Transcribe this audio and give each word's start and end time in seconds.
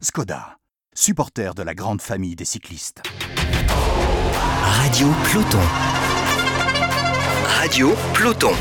Skoda, 0.00 0.58
supporter 0.94 1.56
de 1.56 1.62
la 1.64 1.74
grande 1.74 2.00
famille 2.00 2.36
des 2.36 2.44
cyclistes. 2.44 3.02
Radio 4.62 5.08
Peloton. 5.24 5.58
Radio 7.48 7.92
Peloton. 8.14 8.54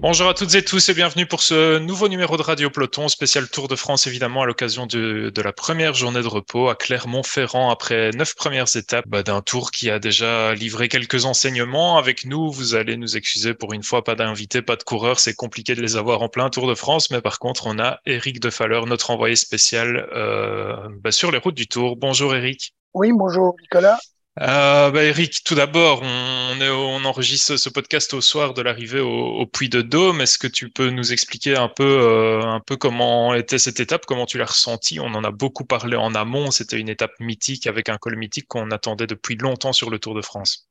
Bonjour 0.00 0.28
à 0.28 0.34
toutes 0.34 0.54
et 0.54 0.64
tous 0.64 0.88
et 0.90 0.94
bienvenue 0.94 1.26
pour 1.26 1.42
ce 1.42 1.80
nouveau 1.80 2.06
numéro 2.08 2.36
de 2.36 2.42
Radio 2.42 2.70
Peloton, 2.70 3.08
spécial 3.08 3.48
Tour 3.48 3.66
de 3.66 3.74
France 3.74 4.06
évidemment 4.06 4.42
à 4.42 4.46
l'occasion 4.46 4.86
de, 4.86 5.32
la 5.42 5.52
première 5.52 5.92
journée 5.92 6.22
de 6.22 6.28
repos 6.28 6.68
à 6.68 6.76
Clermont-Ferrand 6.76 7.68
après 7.68 8.10
neuf 8.12 8.36
premières 8.36 8.76
étapes 8.76 9.06
bah, 9.08 9.24
d'un 9.24 9.42
tour 9.42 9.72
qui 9.72 9.90
a 9.90 9.98
déjà 9.98 10.54
livré 10.54 10.88
quelques 10.88 11.24
enseignements. 11.24 11.98
Avec 11.98 12.26
nous, 12.26 12.48
vous 12.48 12.76
allez 12.76 12.96
nous 12.96 13.16
excuser 13.16 13.54
pour 13.54 13.72
une 13.72 13.82
fois, 13.82 14.04
pas 14.04 14.14
d'invités, 14.14 14.62
pas 14.62 14.76
de 14.76 14.84
coureurs, 14.84 15.18
c'est 15.18 15.34
compliqué 15.34 15.74
de 15.74 15.82
les 15.82 15.96
avoir 15.96 16.22
en 16.22 16.28
plein 16.28 16.48
Tour 16.48 16.68
de 16.68 16.76
France, 16.76 17.10
mais 17.10 17.20
par 17.20 17.40
contre 17.40 17.66
on 17.66 17.80
a 17.80 17.98
Eric 18.06 18.38
Defaleur, 18.38 18.86
notre 18.86 19.10
envoyé 19.10 19.34
spécial 19.34 20.08
euh, 20.14 20.76
bah, 21.02 21.10
sur 21.10 21.32
les 21.32 21.38
routes 21.38 21.56
du 21.56 21.66
Tour. 21.66 21.96
Bonjour 21.96 22.36
Eric. 22.36 22.72
Oui, 22.94 23.10
bonjour 23.12 23.56
Nicolas. 23.60 23.98
Euh, 24.40 24.90
bah, 24.92 25.02
Eric, 25.02 25.42
tout 25.44 25.56
d'abord, 25.56 26.02
on, 26.02 26.60
on, 26.60 27.04
enregistre 27.04 27.56
ce 27.56 27.68
podcast 27.68 28.14
au 28.14 28.20
soir 28.20 28.54
de 28.54 28.62
l'arrivée 28.62 29.00
au, 29.00 29.44
Puy 29.46 29.68
de 29.68 29.82
Dôme. 29.82 30.20
Est-ce 30.20 30.38
que 30.38 30.46
tu 30.46 30.70
peux 30.70 30.90
nous 30.90 31.12
expliquer 31.12 31.56
un 31.56 31.68
peu, 31.68 31.82
euh, 31.82 32.42
un 32.42 32.60
peu 32.60 32.76
comment 32.76 33.34
était 33.34 33.58
cette 33.58 33.80
étape, 33.80 34.06
comment 34.06 34.26
tu 34.26 34.38
l'as 34.38 34.44
ressentie? 34.44 35.00
On 35.00 35.14
en 35.14 35.24
a 35.24 35.32
beaucoup 35.32 35.64
parlé 35.64 35.96
en 35.96 36.14
amont. 36.14 36.52
C'était 36.52 36.78
une 36.78 36.88
étape 36.88 37.12
mythique 37.18 37.66
avec 37.66 37.88
un 37.88 37.96
col 37.96 38.16
mythique 38.16 38.46
qu'on 38.46 38.70
attendait 38.70 39.08
depuis 39.08 39.34
longtemps 39.34 39.72
sur 39.72 39.90
le 39.90 39.98
Tour 39.98 40.14
de 40.14 40.22
France. 40.22 40.68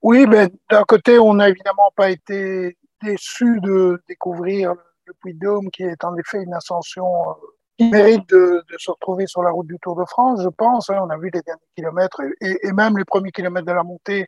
Oui, 0.00 0.26
mais 0.26 0.48
d'un 0.70 0.84
côté, 0.84 1.18
on 1.18 1.34
n'a 1.34 1.50
évidemment 1.50 1.92
pas 1.96 2.10
été 2.10 2.78
déçu 3.02 3.60
de 3.60 4.02
découvrir 4.08 4.72
le 5.04 5.12
Puy 5.20 5.34
de 5.34 5.40
Dôme, 5.40 5.70
qui 5.70 5.82
est 5.82 6.04
en 6.04 6.16
effet 6.16 6.42
une 6.42 6.54
ascension 6.54 7.04
euh, 7.04 7.34
qui 7.78 7.90
mérite 7.90 8.28
de, 8.28 8.62
se 8.78 8.90
retrouver 8.90 9.26
sur 9.26 9.42
la 9.42 9.50
route 9.50 9.66
du 9.66 9.78
Tour 9.80 9.96
de 9.96 10.04
France, 10.04 10.42
je 10.42 10.48
pense. 10.48 10.90
Hein, 10.90 10.98
on 11.02 11.10
a 11.10 11.16
vu 11.16 11.30
les 11.32 11.42
derniers 11.42 11.60
kilomètres 11.76 12.20
et, 12.40 12.72
même 12.72 12.96
les 12.98 13.04
premiers 13.04 13.32
kilomètres 13.32 13.66
de 13.66 13.72
la 13.72 13.82
montée 13.82 14.26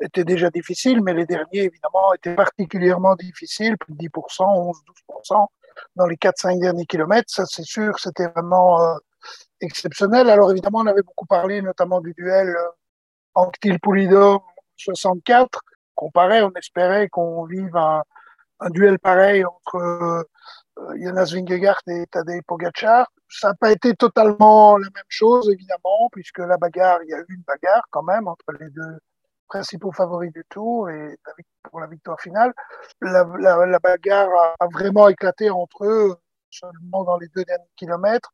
étaient 0.00 0.24
déjà 0.24 0.48
difficiles, 0.50 1.02
mais 1.02 1.12
les 1.12 1.26
derniers, 1.26 1.64
évidemment, 1.64 2.14
étaient 2.14 2.34
particulièrement 2.34 3.14
difficiles, 3.16 3.76
plus 3.78 3.94
de 3.94 3.98
10%, 3.98 4.10
11%, 4.10 4.72
12% 5.28 5.46
dans 5.96 6.06
les 6.06 6.16
4-5 6.16 6.60
derniers 6.60 6.86
kilomètres. 6.86 7.30
Ça, 7.30 7.44
c'est 7.46 7.64
sûr, 7.64 7.98
c'était 7.98 8.28
vraiment 8.28 8.80
euh, 8.80 8.94
exceptionnel. 9.60 10.30
Alors, 10.30 10.50
évidemment, 10.50 10.78
on 10.80 10.86
avait 10.86 11.02
beaucoup 11.02 11.26
parlé, 11.26 11.62
notamment 11.62 12.00
du 12.00 12.14
duel 12.14 12.48
euh, 12.48 12.68
Anctil-Poulidor 13.34 14.46
64. 14.76 15.60
Comparé, 15.94 16.42
on 16.42 16.52
espérait 16.52 17.08
qu'on 17.08 17.44
vive 17.44 17.76
un, 17.76 18.02
duel 18.70 18.98
pareil 18.98 19.44
entre 19.44 19.76
euh, 19.76 20.22
Jonas 20.96 21.32
Vingegaard 21.32 21.80
et 21.86 22.06
Tadej 22.06 22.42
Pogacar. 22.46 23.10
Ça 23.28 23.48
n'a 23.48 23.54
pas 23.54 23.72
été 23.72 23.94
totalement 23.94 24.78
la 24.78 24.88
même 24.94 25.04
chose, 25.08 25.50
évidemment, 25.50 26.08
puisque 26.12 26.38
la 26.38 26.56
bagarre, 26.56 27.00
il 27.02 27.10
y 27.10 27.14
a 27.14 27.18
eu 27.18 27.26
une 27.28 27.42
bagarre 27.46 27.84
quand 27.90 28.02
même 28.02 28.26
entre 28.26 28.52
les 28.58 28.70
deux 28.70 28.98
principaux 29.48 29.92
favoris 29.92 30.32
du 30.32 30.44
tour 30.48 30.88
et 30.90 31.18
pour 31.62 31.80
la 31.80 31.86
victoire 31.86 32.20
finale. 32.20 32.52
La 33.00 33.24
bagarre 33.78 34.54
a, 34.60 34.66
vraiment 34.72 35.08
éclaté 35.08 35.50
entre 35.50 35.84
eux 35.84 36.16
seulement 36.50 37.04
dans 37.04 37.18
les 37.18 37.28
deux 37.28 37.44
derniers 37.44 37.70
kilomètres, 37.76 38.32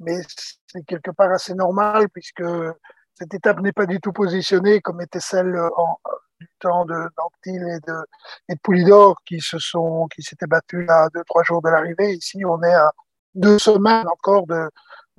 mais 0.00 0.20
c'est 0.66 0.84
quelque 0.84 1.10
part 1.10 1.30
assez 1.30 1.54
normal 1.54 2.08
puisque 2.10 2.44
cette 3.14 3.34
étape 3.34 3.60
n'est 3.60 3.72
pas 3.72 3.86
du 3.86 4.00
tout 4.00 4.12
positionnée 4.12 4.80
comme 4.80 5.00
était 5.00 5.20
celle 5.20 5.56
en, 5.76 5.98
du 6.44 6.56
temps 6.60 6.84
de 6.84 6.94
d'Antil 7.16 7.62
et 7.62 7.80
de, 7.86 7.96
et 8.48 8.54
de 8.54 8.60
Poulidor 8.62 9.16
qui 9.26 9.40
se 9.40 9.58
sont, 9.58 10.08
qui 10.14 10.22
s'étaient 10.22 10.46
battus 10.46 10.88
à 10.88 11.08
deux, 11.14 11.24
trois 11.24 11.42
jours 11.42 11.62
de 11.62 11.68
l'arrivée. 11.68 12.12
Ici, 12.14 12.44
on 12.44 12.62
est 12.62 12.74
à 12.74 12.92
deux 13.34 13.58
semaines 13.58 14.06
encore 14.08 14.46
de, 14.46 14.70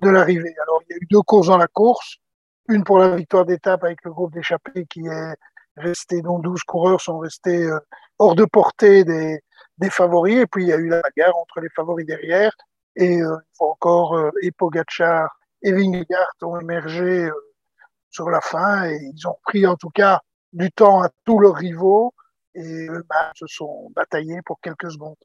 de 0.02 0.09
l'arrivée. 0.09 0.56
Alors, 0.64 0.81
il 0.88 0.94
y 0.94 0.96
a 0.96 0.98
eu 0.98 1.08
deux 1.09 1.22
courses 1.22 1.48
dans 1.48 1.58
la 1.58 1.68
course. 1.68 2.18
Une 2.70 2.84
pour 2.84 3.00
la 3.00 3.16
victoire 3.16 3.46
d'étape 3.46 3.84
avec 3.84 4.00
le 4.03 4.12
groupe 4.12 4.34
d'échappés 4.34 4.86
qui 4.86 5.06
est 5.06 5.36
resté, 5.78 6.22
dont 6.22 6.40
12 6.40 6.63
coureurs 6.63 7.02
sont 7.02 7.19
restés 7.19 7.63
euh, 7.63 7.80
hors 8.18 8.36
de 8.36 8.46
portée 8.46 9.03
des, 9.03 9.40
des 9.78 9.90
favoris. 9.90 10.38
Et 10.38 10.47
puis, 10.47 10.63
il 10.63 10.69
y 10.69 10.74
a 10.74 10.78
eu 10.78 10.90
la 10.90 11.02
guerre 11.16 11.36
entre 11.38 11.59
les 11.62 11.69
favoris 11.69 12.06
derrière. 12.06 12.52
Et 12.96 13.22
euh, 13.22 13.38
encore, 13.59 14.16
euh, 14.16 14.31
et 14.42 14.52
et 15.62 15.72
Vingegaard 15.72 16.31
ont 16.42 16.59
émergé 16.59 17.25
euh, 17.25 17.34
sur 18.09 18.30
la 18.30 18.40
fin 18.40 18.86
et 18.86 19.00
ils 19.13 19.28
ont 19.28 19.38
pris 19.44 19.66
en 19.66 19.75
tout 19.75 19.90
cas 19.90 20.22
du 20.56 20.72
temps 20.72 21.04
à 21.04 21.10
tous 21.26 21.40
leurs 21.40 21.56
rivaux 21.56 22.14
et 22.56 22.88
eux 22.88 23.06
se 23.36 23.46
sont 23.48 23.92
bataillés 23.96 24.42
pour 24.46 24.60
quelques 24.62 24.92
secondes. 24.92 25.16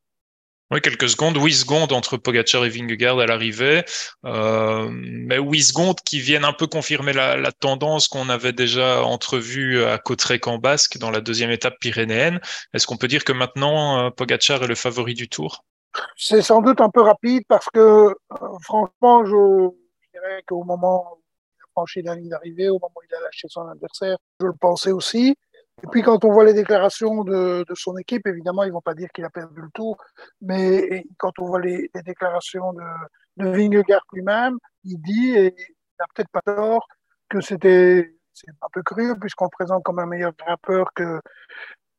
Oui, 0.73 0.81
quelques 0.81 1.09
secondes, 1.09 1.37
huit 1.37 1.55
secondes 1.55 1.93
entre 1.93 2.17
Pogacar 2.17 2.65
et 2.65 2.69
Vingegaard 2.69 3.19
à 3.19 3.27
l'arrivée, 3.27 3.85
euh, 4.25 4.89
mais 4.93 5.39
huit 5.39 5.63
secondes 5.63 6.01
qui 6.01 6.21
viennent 6.21 6.45
un 6.45 6.53
peu 6.53 6.69
confirmer 6.69 7.13
la, 7.13 7.37
la 7.37 7.51
tendance 7.51 8.07
qu'on 8.07 8.29
avait 8.29 8.53
déjà 8.53 9.03
entrevue 9.03 9.83
à 9.83 9.99
Cautrec 9.99 10.47
en 10.47 10.59
Basque 10.59 10.99
dans 10.99 11.11
la 11.11 11.21
deuxième 11.21 11.51
étape 11.51 11.75
pyrénéenne. 11.81 12.41
Est-ce 12.73 12.87
qu'on 12.87 12.97
peut 12.97 13.09
dire 13.09 13.25
que 13.25 13.33
maintenant 13.33 13.99
euh, 13.99 14.11
Pogacar 14.11 14.63
est 14.63 14.69
le 14.69 14.77
favori 14.77 15.15
du 15.15 15.29
Tour? 15.29 15.65
C'est 16.17 16.43
sans 16.43 16.63
doute 16.63 16.81
un 16.81 16.91
peu 16.91 17.01
rapide 17.01 17.43
parce 17.49 17.67
que 17.73 17.81
euh, 17.81 18.15
franchement, 18.63 19.25
je, 19.25 19.71
je 20.03 20.11
dirais 20.13 20.45
qu'au 20.47 20.63
moment 20.63 21.20
franchi 21.81 22.03
la 22.03 22.15
ligne 22.15 22.29
d'arrivée 22.29 22.69
au 22.69 22.75
moment 22.75 22.93
où 22.97 23.03
il 23.09 23.15
a 23.15 23.21
lâché 23.21 23.49
son 23.49 23.67
adversaire. 23.67 24.17
Je 24.41 24.47
le 24.47 24.53
pensais 24.53 24.93
aussi. 24.93 25.37
Et 25.83 25.87
puis 25.91 26.03
quand 26.03 26.25
on 26.25 26.33
voit 26.33 26.45
les 26.45 26.53
déclarations 26.53 27.25
de, 27.25 27.65
de 27.67 27.75
son 27.75 27.97
équipe, 27.97 28.27
évidemment, 28.27 28.65
ils 28.65 28.73
vont 28.73 28.83
pas 28.83 28.95
dire 28.95 29.09
qu'il 29.15 29.25
a 29.25 29.31
perdu 29.31 29.63
le 29.63 29.71
tour, 29.73 29.97
mais 30.43 31.07
quand 31.17 31.33
on 31.39 31.47
voit 31.47 31.61
les, 31.61 31.91
les 31.95 32.03
déclarations 32.03 32.75
de, 32.75 32.83
de 33.39 33.49
Vingegaard 33.49 34.05
lui-même, 34.13 34.59
il 34.85 34.99
dit, 35.01 35.35
et 35.37 35.55
il 35.57 35.97
n'a 35.99 36.05
peut-être 36.15 36.29
pas 36.31 36.43
tort, 36.43 36.87
que 37.31 37.41
c'était 37.41 38.15
c'est 38.35 38.51
un 38.51 38.69
peu 38.73 38.83
cru 38.83 39.19
puisqu'on 39.19 39.47
le 39.47 39.51
présente 39.51 39.83
comme 39.83 39.99
un 39.99 40.07
meilleur 40.07 40.33
grimpeur 40.37 40.93
que 40.95 41.21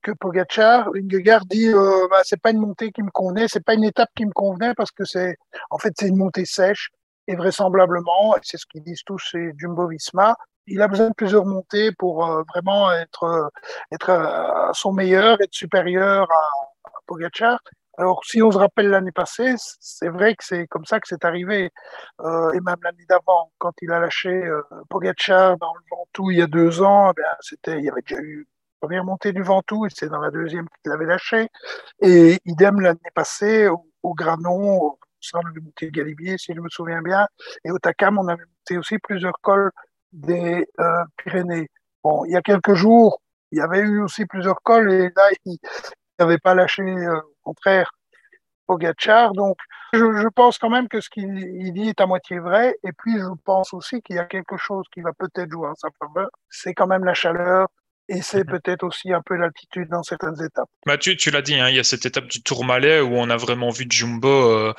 que 0.04 0.12
Pogacar. 0.12 0.92
Vingegaard 0.94 1.46
dit 1.46 1.70
euh, 1.70 2.08
bah, 2.10 2.22
c'est 2.24 2.42
pas 2.42 2.52
une 2.52 2.60
montée 2.60 2.92
qui 2.92 3.02
me 3.02 3.12
convenait, 3.12 3.48
c'est 3.48 3.64
pas 3.64 3.74
une 3.74 3.84
étape 3.84 4.10
qui 4.16 4.26
me 4.26 4.32
convenait 4.32 4.74
parce 4.76 4.92
que 4.92 5.06
c'est 5.06 5.38
en 5.72 5.78
fait 5.78 5.94
c'est 5.98 6.08
une 6.08 6.18
montée 6.18 6.46
sèche 6.46 6.90
et 7.28 7.36
vraisemblablement, 7.36 8.36
c'est 8.42 8.58
ce 8.58 8.66
qu'ils 8.66 8.84
disent 8.84 9.04
tous 9.06 9.20
chez 9.20 9.54
Jumbo 9.58 9.88
Visma, 9.88 10.36
il 10.68 10.82
a 10.82 10.88
besoin 10.88 11.10
de 11.10 11.14
plusieurs 11.14 11.46
montées 11.46 11.92
pour 11.92 12.26
euh, 12.26 12.44
vraiment 12.54 12.92
être, 12.92 13.24
euh, 13.24 13.48
euh, 14.10 14.70
à 14.70 14.72
son 14.74 14.94
meilleur, 14.94 15.42
être 15.42 15.54
supérieur 15.54 16.28
à, 16.32 16.90
à 16.90 16.92
Pogacar. 17.06 17.60
Alors, 17.98 18.22
si 18.24 18.42
on 18.42 18.52
se 18.52 18.58
rappelle 18.58 18.90
l'année 18.90 19.12
passée, 19.12 19.54
c'est 19.58 20.08
vrai 20.08 20.36
que 20.36 20.44
c'est 20.44 20.66
comme 20.68 20.86
ça 20.86 21.00
que 21.00 21.08
c'est 21.08 21.26
arrivé. 21.26 21.72
Et 22.24 22.60
même 22.62 22.78
l'année 22.84 23.06
d'avant, 23.08 23.52
quand 23.58 23.74
il 23.82 23.92
a 23.92 24.00
lâché 24.00 24.30
euh, 24.30 24.62
Pogacar 24.90 25.58
dans 25.58 25.74
le 25.74 25.82
Ventoux 25.92 26.32
il 26.32 26.38
y 26.38 26.42
a 26.42 26.48
deux 26.48 26.82
ans, 26.82 27.12
eh 27.16 27.22
c'était, 27.42 27.78
il 27.78 27.86
y 27.86 27.90
avait 27.90 28.02
déjà 28.02 28.20
eu 28.22 28.48
la 28.82 28.88
première 28.88 29.04
montée 29.04 29.34
du 29.34 29.44
Ventoux 29.44 29.86
et 29.86 29.90
c'est 29.94 30.08
dans 30.08 30.22
la 30.22 30.32
deuxième 30.32 30.68
qu'il 30.82 30.92
l'avait 30.92 31.06
lâché. 31.06 31.50
Et 32.00 32.40
idem 32.46 32.80
l'année 32.80 33.00
passée 33.14 33.68
au 33.68 34.14
Granon, 34.16 34.98
on 35.34 35.48
avait 35.48 35.60
monté 35.60 35.92
Galibier, 35.92 36.38
si 36.38 36.54
je 36.54 36.60
me 36.60 36.70
souviens 36.70 37.02
bien. 37.02 37.28
Et 37.64 37.72
au 37.72 37.80
Takam, 37.80 38.18
on 38.18 38.28
avait 38.28 38.44
monté 38.44 38.78
aussi 38.78 38.98
plusieurs 39.00 39.40
cols 39.42 39.72
des 40.12 40.68
euh, 40.80 41.04
Pyrénées. 41.18 41.70
Bon, 42.04 42.26
il 42.26 42.32
y 42.32 42.36
a 42.36 42.42
quelques 42.42 42.74
jours, 42.74 43.22
il 43.52 43.60
y 43.60 43.62
avait 43.62 43.82
eu 43.82 44.02
aussi 44.02 44.26
plusieurs 44.26 44.62
cols 44.64 44.92
et 44.92 45.10
là, 45.16 45.30
il 45.46 45.58
n'avait 46.20 46.38
pas 46.38 46.56
lâché, 46.56 46.84
euh, 46.84 47.20
au 47.20 47.54
contraire, 47.54 47.92
Pogacar. 48.68 49.34
Donc, 49.34 49.58
je, 49.94 50.00
je, 50.18 50.28
pense 50.30 50.58
quand 50.58 50.70
même 50.70 50.88
que 50.88 51.02
ce 51.02 51.10
qu'il 51.10 51.74
dit 51.74 51.90
est 51.90 52.02
à 52.02 52.06
moitié 52.06 52.40
vrai. 52.40 52.76
Et 52.84 52.92
puis, 52.94 53.20
je 53.20 53.34
pense 53.44 53.74
aussi 53.74 54.02
qu'il 54.02 54.16
y 54.16 54.20
a 54.20 54.26
quelque 54.26 54.58
chose 54.58 54.86
qui 54.94 55.02
va 55.02 55.12
peut-être 55.14 55.52
jouer 55.52 55.68
en 55.68 55.76
sa 55.76 55.90
faveur. 56.00 56.30
C'est 56.50 56.74
quand 56.74 56.88
même 56.88 57.04
la 57.04 57.14
chaleur, 57.14 57.68
et 58.12 58.22
c'est 58.22 58.44
peut-être 58.44 58.84
aussi 58.84 59.14
un 59.14 59.22
peu 59.22 59.36
l'altitude 59.36 59.88
dans 59.90 60.04
certaines 60.04 60.36
étapes. 60.44 60.70
Tu, 61.00 61.16
tu 61.16 61.32
l'as 61.32 61.42
dit, 61.42 61.56
hein, 61.56 61.70
il 61.70 61.76
y 61.76 61.80
a 61.80 61.84
cette 61.84 62.06
étape 62.06 62.28
du 62.28 62.44
Tourmalet 62.44 63.00
où 63.00 63.14
on 63.14 63.30
a 63.30 63.38
vraiment 63.38 63.70
vu 63.70 63.86
Jumbo 63.90 64.28
euh, 64.28 64.74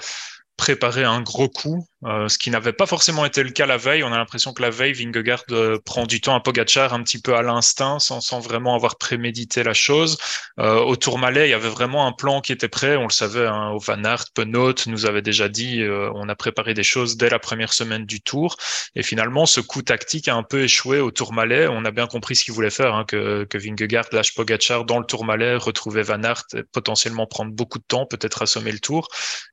préparer 0.56 1.04
un 1.04 1.22
gros 1.22 1.48
coup, 1.48 1.86
euh, 2.04 2.28
ce 2.28 2.36
qui 2.36 2.50
n'avait 2.50 2.72
pas 2.72 2.86
forcément 2.86 3.24
été 3.24 3.42
le 3.42 3.50
cas 3.50 3.66
la 3.66 3.78
veille. 3.78 4.02
On 4.04 4.12
a 4.12 4.18
l'impression 4.18 4.52
que 4.52 4.62
la 4.62 4.70
veille, 4.70 4.92
Vingegaard 4.92 5.44
euh, 5.50 5.78
prend 5.84 6.04
du 6.04 6.20
temps 6.20 6.34
à 6.34 6.40
Pogacar 6.40 6.92
un 6.92 7.02
petit 7.02 7.20
peu 7.20 7.34
à 7.34 7.42
l'instinct, 7.42 7.98
sans, 7.98 8.40
vraiment 8.40 8.74
avoir 8.74 8.96
prémédité 8.96 9.62
la 9.62 9.72
chose. 9.72 10.18
Euh, 10.60 10.80
au 10.80 10.96
Tourmalet, 10.96 11.48
il 11.48 11.50
y 11.50 11.54
avait 11.54 11.68
vraiment 11.68 12.06
un 12.06 12.12
plan 12.12 12.40
qui 12.40 12.52
était 12.52 12.68
prêt. 12.68 12.96
On 12.96 13.04
le 13.04 13.12
savait, 13.12 13.46
hein, 13.46 13.70
au 13.70 13.78
Van 13.78 14.02
Aert, 14.04 14.26
Penot 14.34 14.74
nous 14.86 15.06
avait 15.06 15.22
déjà 15.22 15.48
dit, 15.48 15.80
euh, 15.82 16.10
on 16.14 16.28
a 16.28 16.34
préparé 16.34 16.74
des 16.74 16.82
choses 16.82 17.16
dès 17.16 17.30
la 17.30 17.38
première 17.38 17.72
semaine 17.72 18.04
du 18.04 18.20
Tour. 18.20 18.56
Et 18.94 19.02
finalement, 19.02 19.46
ce 19.46 19.60
coup 19.60 19.82
tactique 19.82 20.28
a 20.28 20.34
un 20.34 20.42
peu 20.42 20.64
échoué 20.64 21.00
au 21.00 21.10
Tourmalet. 21.10 21.66
On 21.68 21.84
a 21.84 21.90
bien 21.90 22.06
compris 22.06 22.36
ce 22.36 22.44
qu'il 22.44 22.54
voulait 22.54 22.70
faire, 22.70 22.94
hein, 22.94 23.04
que, 23.06 23.44
que 23.44 23.58
Vingegaard 23.58 24.06
lâche 24.12 24.34
Pogacar 24.34 24.84
dans 24.84 24.98
le 24.98 25.06
Tourmalet, 25.06 25.56
retrouver 25.56 26.02
Van 26.02 26.22
Aert, 26.22 26.44
potentiellement 26.72 27.26
prendre 27.26 27.52
beaucoup 27.52 27.78
de 27.78 27.84
temps, 27.84 28.06
peut-être 28.06 28.42
assommer 28.42 28.72
le 28.72 28.80
Tour. 28.80 29.08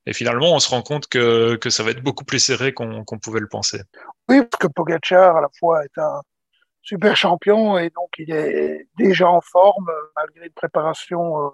Et 0.06 0.14
finalement, 0.14 0.54
on 0.54 0.60
se 0.60 0.70
rend 0.70 0.82
compte 0.82 0.89
que, 1.08 1.56
que 1.56 1.70
ça 1.70 1.84
va 1.84 1.92
être 1.92 2.04
beaucoup 2.04 2.26
plus 2.26 2.40
serré 2.40 2.74
qu'on 2.74 3.04
qu 3.04 3.18
pouvait 3.20 3.40
le 3.40 3.48
penser. 3.48 3.82
Oui, 4.28 4.42
parce 4.44 4.60
que 4.62 4.68
Pogacar, 4.68 5.38
à 5.38 5.42
la 5.42 5.50
fois, 5.60 5.84
est 5.84 5.98
un 5.98 6.22
super 6.82 7.16
champion 7.16 7.78
et 7.78 7.90
donc 7.90 8.10
il 8.18 8.32
est 8.32 8.88
déjà 8.98 9.30
en 9.30 9.42
forme, 9.42 9.92
malgré 10.16 10.46
une 10.48 10.54
préparation 10.54 11.46
euh, 11.46 11.50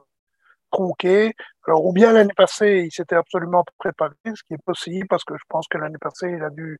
tronqué. 0.71 1.33
Alors, 1.67 1.85
ou 1.85 1.93
bien 1.93 2.11
l'année 2.13 2.33
passée, 2.35 2.83
il 2.85 2.91
s'était 2.91 3.15
absolument 3.15 3.63
préparé, 3.77 4.15
ce 4.25 4.43
qui 4.47 4.53
est 4.53 4.63
possible, 4.65 5.07
parce 5.07 5.23
que 5.23 5.35
je 5.35 5.43
pense 5.49 5.67
que 5.67 5.77
l'année 5.77 5.97
passée, 5.99 6.29
il 6.29 6.43
a 6.43 6.49
dû 6.49 6.79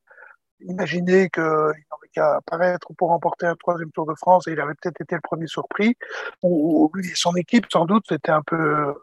imaginer 0.60 1.28
qu'il 1.28 1.42
n'avait 1.42 2.08
qu'à 2.12 2.36
apparaître 2.36 2.88
pour 2.96 3.08
remporter 3.08 3.46
un 3.46 3.56
troisième 3.56 3.90
Tour 3.92 4.06
de 4.06 4.14
France 4.14 4.48
et 4.48 4.52
il 4.52 4.60
avait 4.60 4.74
peut-être 4.80 5.00
été 5.00 5.14
le 5.14 5.20
premier 5.20 5.46
surpris. 5.46 5.96
Ou, 6.42 6.90
lui 6.94 7.10
son 7.14 7.34
équipe, 7.36 7.66
sans 7.70 7.84
doute, 7.84 8.04
c'était 8.08 8.32
un 8.32 8.42
peu 8.42 8.94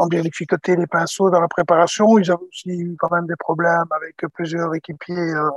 en 0.00 0.08
vérificoter 0.08 0.76
les 0.76 0.86
pinceaux 0.86 1.30
dans 1.30 1.40
la 1.40 1.48
préparation. 1.48 2.18
Ils 2.18 2.30
avaient 2.30 2.48
aussi 2.48 2.70
eu 2.70 2.96
quand 2.98 3.10
même 3.10 3.26
des 3.26 3.36
problèmes 3.36 3.90
avec 3.90 4.16
plusieurs 4.32 4.74
équipiers 4.74 5.14
euh, 5.14 5.50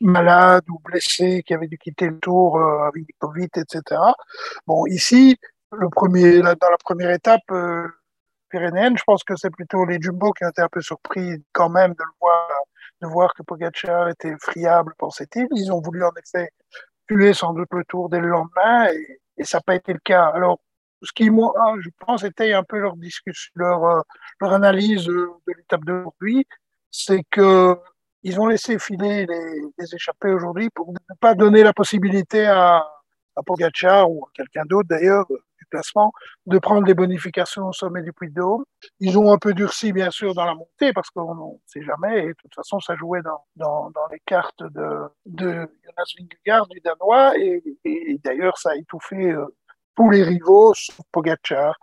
malades 0.00 0.64
ou 0.68 0.78
blessés 0.84 1.42
qui 1.46 1.54
avaient 1.54 1.66
dû 1.66 1.78
quitter 1.78 2.10
le 2.10 2.18
tour 2.18 2.58
euh, 2.58 2.88
avec 2.88 3.04
Covid, 3.18 3.48
etc. 3.56 4.00
Bon, 4.66 4.86
ici, 4.86 5.38
le 5.72 5.88
premier, 5.88 6.40
dans 6.40 6.70
la 6.70 6.78
première 6.84 7.10
étape 7.10 7.40
euh, 7.50 7.88
pyrénéenne, 8.50 8.98
je 8.98 9.04
pense 9.04 9.24
que 9.24 9.34
c'est 9.34 9.50
plutôt 9.50 9.86
les 9.86 9.98
Jumbo 10.00 10.32
qui 10.32 10.44
ont 10.44 10.50
été 10.50 10.60
un 10.60 10.68
peu 10.68 10.82
surpris 10.82 11.42
quand 11.52 11.70
même 11.70 11.92
de 11.92 12.04
le 12.04 12.12
voir, 12.20 12.48
de 13.00 13.06
voir 13.06 13.32
que 13.34 13.42
Pogacar 13.42 14.10
était 14.10 14.34
friable, 14.42 14.92
pensait-il. 14.98 15.46
Ils 15.52 15.72
ont 15.72 15.80
voulu 15.80 16.04
en 16.04 16.12
effet 16.22 16.50
tuer 17.08 17.32
sans 17.32 17.54
doute 17.54 17.68
le 17.72 17.84
tour 17.84 18.10
dès 18.10 18.20
le 18.20 18.28
lendemain 18.28 18.88
et, 18.92 19.20
et 19.38 19.44
ça 19.44 19.58
n'a 19.58 19.62
pas 19.62 19.74
été 19.74 19.94
le 19.94 20.00
cas. 20.04 20.26
Alors, 20.34 20.58
ce 21.02 21.12
qui, 21.12 21.30
moi, 21.30 21.52
je 21.80 21.90
pense, 21.98 22.24
était 22.24 22.52
un 22.52 22.62
peu 22.62 22.78
leur 22.78 22.96
discussion, 22.96 23.52
leur, 23.54 23.84
euh, 23.84 24.00
leur 24.40 24.52
analyse 24.52 25.06
de 25.06 25.52
l'étape 25.56 25.84
d'aujourd'hui, 25.84 26.46
c'est 26.90 27.22
que 27.30 27.76
ils 28.22 28.40
ont 28.40 28.46
laissé 28.46 28.78
filer 28.78 29.24
les, 29.26 29.60
les 29.78 29.94
échappés 29.94 30.32
aujourd'hui 30.32 30.68
pour 30.70 30.92
ne 30.92 31.14
pas 31.20 31.34
donner 31.34 31.62
la 31.62 31.72
possibilité 31.72 32.44
à, 32.46 32.84
à 33.36 33.42
Pogacar 33.44 34.10
ou 34.10 34.24
à 34.24 34.30
quelqu'un 34.34 34.64
d'autre 34.64 34.88
d'ailleurs 34.88 35.26
du 35.28 35.66
classement 35.70 36.12
de 36.46 36.58
prendre 36.58 36.84
des 36.84 36.94
bonifications 36.94 37.68
au 37.68 37.72
sommet 37.72 38.02
du 38.02 38.12
Puy 38.12 38.30
de 38.30 38.34
Dôme. 38.34 38.64
Ils 38.98 39.18
ont 39.18 39.32
un 39.32 39.38
peu 39.38 39.54
durci 39.54 39.92
bien 39.92 40.10
sûr 40.10 40.34
dans 40.34 40.44
la 40.44 40.54
montée 40.54 40.92
parce 40.92 41.10
qu'on 41.10 41.34
ne 41.34 41.58
sait 41.66 41.82
jamais 41.82 42.24
et 42.24 42.28
de 42.28 42.32
toute 42.32 42.54
façon 42.54 42.80
ça 42.80 42.96
jouait 42.96 43.22
dans, 43.22 43.44
dans, 43.54 43.90
dans 43.90 44.06
les 44.10 44.20
cartes 44.26 44.62
de, 44.62 45.08
de 45.26 45.52
Jonas 45.84 46.14
Vingegaard 46.18 46.66
du 46.66 46.80
Danois 46.80 47.38
et, 47.38 47.62
et 47.84 48.18
d'ailleurs 48.24 48.58
ça 48.58 48.70
a 48.70 48.76
étouffé 48.76 49.16
euh, 49.16 49.46
tous 49.96 50.10
les 50.10 50.22
rivaux, 50.22 50.74
sauf 50.74 51.04
Pogacar. 51.10 51.76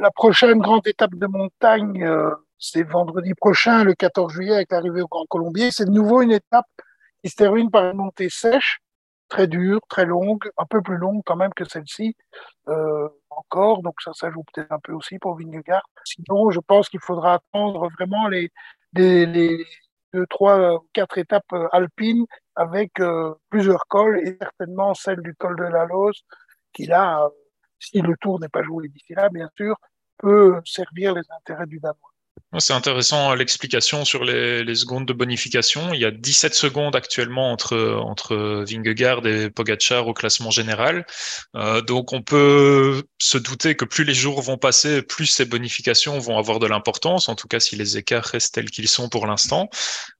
La 0.00 0.10
prochaine 0.10 0.58
grande 0.58 0.86
étape 0.86 1.14
de 1.14 1.26
montagne, 1.26 2.04
euh, 2.04 2.30
c'est 2.58 2.82
vendredi 2.82 3.34
prochain, 3.34 3.84
le 3.84 3.94
14 3.94 4.32
juillet, 4.32 4.54
avec 4.54 4.72
l'arrivée 4.72 5.02
au 5.02 5.06
Grand 5.06 5.26
Colombier. 5.26 5.70
C'est 5.70 5.86
de 5.86 5.90
nouveau 5.90 6.22
une 6.22 6.32
étape 6.32 6.66
qui 7.22 7.30
se 7.30 7.36
termine 7.36 7.70
par 7.70 7.90
une 7.90 7.98
montée 7.98 8.28
sèche, 8.28 8.80
très 9.28 9.46
dure, 9.46 9.80
très 9.88 10.04
longue, 10.04 10.50
un 10.56 10.66
peu 10.66 10.82
plus 10.82 10.96
longue 10.96 11.22
quand 11.24 11.36
même 11.36 11.54
que 11.54 11.64
celle-ci 11.64 12.16
euh, 12.68 13.08
encore. 13.30 13.82
Donc 13.82 13.94
ça, 14.02 14.12
ça 14.12 14.30
joue 14.30 14.42
peut-être 14.52 14.72
un 14.72 14.80
peu 14.82 14.92
aussi 14.92 15.18
pour 15.18 15.38
Vingegaard. 15.38 15.88
Sinon, 16.04 16.50
je 16.50 16.60
pense 16.60 16.88
qu'il 16.88 17.00
faudra 17.00 17.34
attendre 17.34 17.88
vraiment 17.90 18.28
les, 18.28 18.50
les, 18.94 19.26
les 19.26 19.64
deux, 20.12 20.26
trois, 20.26 20.82
quatre 20.92 21.18
étapes 21.18 21.52
euh, 21.52 21.68
alpines 21.72 22.26
avec 22.54 22.98
euh, 23.00 23.34
plusieurs 23.50 23.86
cols 23.88 24.18
et 24.26 24.36
certainement 24.40 24.94
celle 24.94 25.20
du 25.20 25.34
col 25.34 25.56
de 25.56 25.64
la 25.64 25.84
Lose 25.84 26.24
qui 26.76 26.86
là, 26.86 27.28
si 27.78 28.00
le 28.02 28.14
tour 28.20 28.38
n'est 28.38 28.50
pas 28.50 28.62
joué 28.62 28.88
d'ici 28.88 29.14
là, 29.14 29.28
bien 29.30 29.48
sûr, 29.56 29.76
peut 30.18 30.60
servir 30.64 31.14
les 31.14 31.22
intérêts 31.38 31.66
du 31.66 31.80
Danois. 31.80 32.12
C'est 32.58 32.72
intéressant 32.72 33.34
l'explication 33.34 34.04
sur 34.04 34.24
les, 34.24 34.74
secondes 34.74 35.06
de 35.06 35.12
bonification. 35.12 35.92
Il 35.92 36.00
y 36.00 36.04
a 36.04 36.10
17 36.10 36.54
secondes 36.54 36.96
actuellement 36.96 37.50
entre, 37.50 38.00
entre 38.02 38.64
Vingegaard 38.66 39.26
et 39.26 39.50
Pogacar 39.50 40.06
au 40.06 40.14
classement 40.14 40.50
général. 40.50 41.06
Euh, 41.54 41.80
donc 41.82 42.12
on 42.12 42.22
peut 42.22 43.02
se 43.18 43.38
douter 43.38 43.74
que 43.74 43.84
plus 43.84 44.04
les 44.04 44.14
jours 44.14 44.42
vont 44.42 44.58
passer, 44.58 45.02
plus 45.02 45.26
ces 45.26 45.44
bonifications 45.44 46.18
vont 46.18 46.38
avoir 46.38 46.58
de 46.58 46.66
l'importance, 46.66 47.28
en 47.28 47.34
tout 47.34 47.48
cas 47.48 47.60
si 47.60 47.76
les 47.76 47.96
écarts 47.98 48.24
restent 48.24 48.54
tels 48.54 48.70
qu'ils 48.70 48.88
sont 48.88 49.08
pour 49.08 49.26
l'instant. 49.26 49.68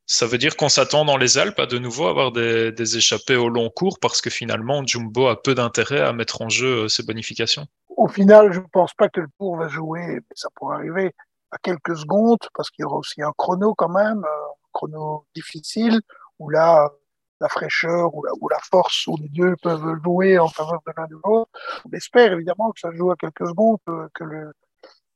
Ça 0.07 0.27
veut 0.27 0.39
dire 0.39 0.57
qu'on 0.57 0.69
s'attend 0.69 1.05
dans 1.05 1.17
les 1.17 1.39
Alpes 1.39 1.59
à 1.59 1.67
de 1.67 1.79
nouveau 1.79 2.07
avoir 2.07 2.33
des, 2.33 2.71
des, 2.71 2.97
échappées 2.97 3.37
au 3.37 3.49
long 3.49 3.71
cours 3.71 3.99
parce 4.01 4.21
que 4.21 4.31
finalement 4.31 4.87
Jumbo 4.87 5.27
a 5.27 5.43
peu 5.43 5.55
d'intérêt 5.55 6.01
à 6.01 6.13
mettre 6.13 6.43
en 6.43 6.49
jeu 6.49 6.85
euh, 6.85 6.89
ces 6.89 7.03
bonifications. 7.03 7.67
Au 7.97 8.09
final, 8.09 8.53
je 8.53 8.61
ne 8.61 8.67
pense 8.73 8.93
pas 8.95 9.09
que 9.09 9.21
le 9.21 9.29
tour 9.39 9.57
va 9.57 9.69
jouer, 9.69 10.07
mais 10.07 10.23
ça 10.35 10.49
pourrait 10.55 10.77
arriver 10.77 11.13
à 11.51 11.59
quelques 11.59 11.97
secondes, 11.97 12.39
parce 12.55 12.71
qu'il 12.71 12.83
y 12.83 12.87
aura 12.87 12.97
aussi 12.97 13.23
un 13.23 13.33
chrono 13.37 13.75
quand 13.75 13.89
même, 13.89 14.25
un 14.25 14.53
chrono 14.73 15.27
difficile, 15.35 16.01
où 16.39 16.51
là, 16.51 16.91
la 17.41 17.49
fraîcheur 17.49 18.15
ou 18.15 18.49
la, 18.49 18.59
force, 18.71 19.07
où 19.07 19.17
les 19.19 19.29
deux 19.29 19.55
peuvent 19.63 19.97
jouer 20.03 20.39
en 20.39 20.49
faveur 20.49 20.81
de 20.87 20.93
l'un 20.97 21.07
de 21.07 21.17
l'autre. 21.25 21.51
On 21.85 21.91
espère 21.95 22.33
évidemment 22.33 22.73
que 22.73 22.81
ça 22.81 22.91
joue 22.93 23.11
à 23.11 23.17
quelques 23.17 23.47
secondes, 23.47 23.79
que 23.87 24.25
le, 24.25 24.53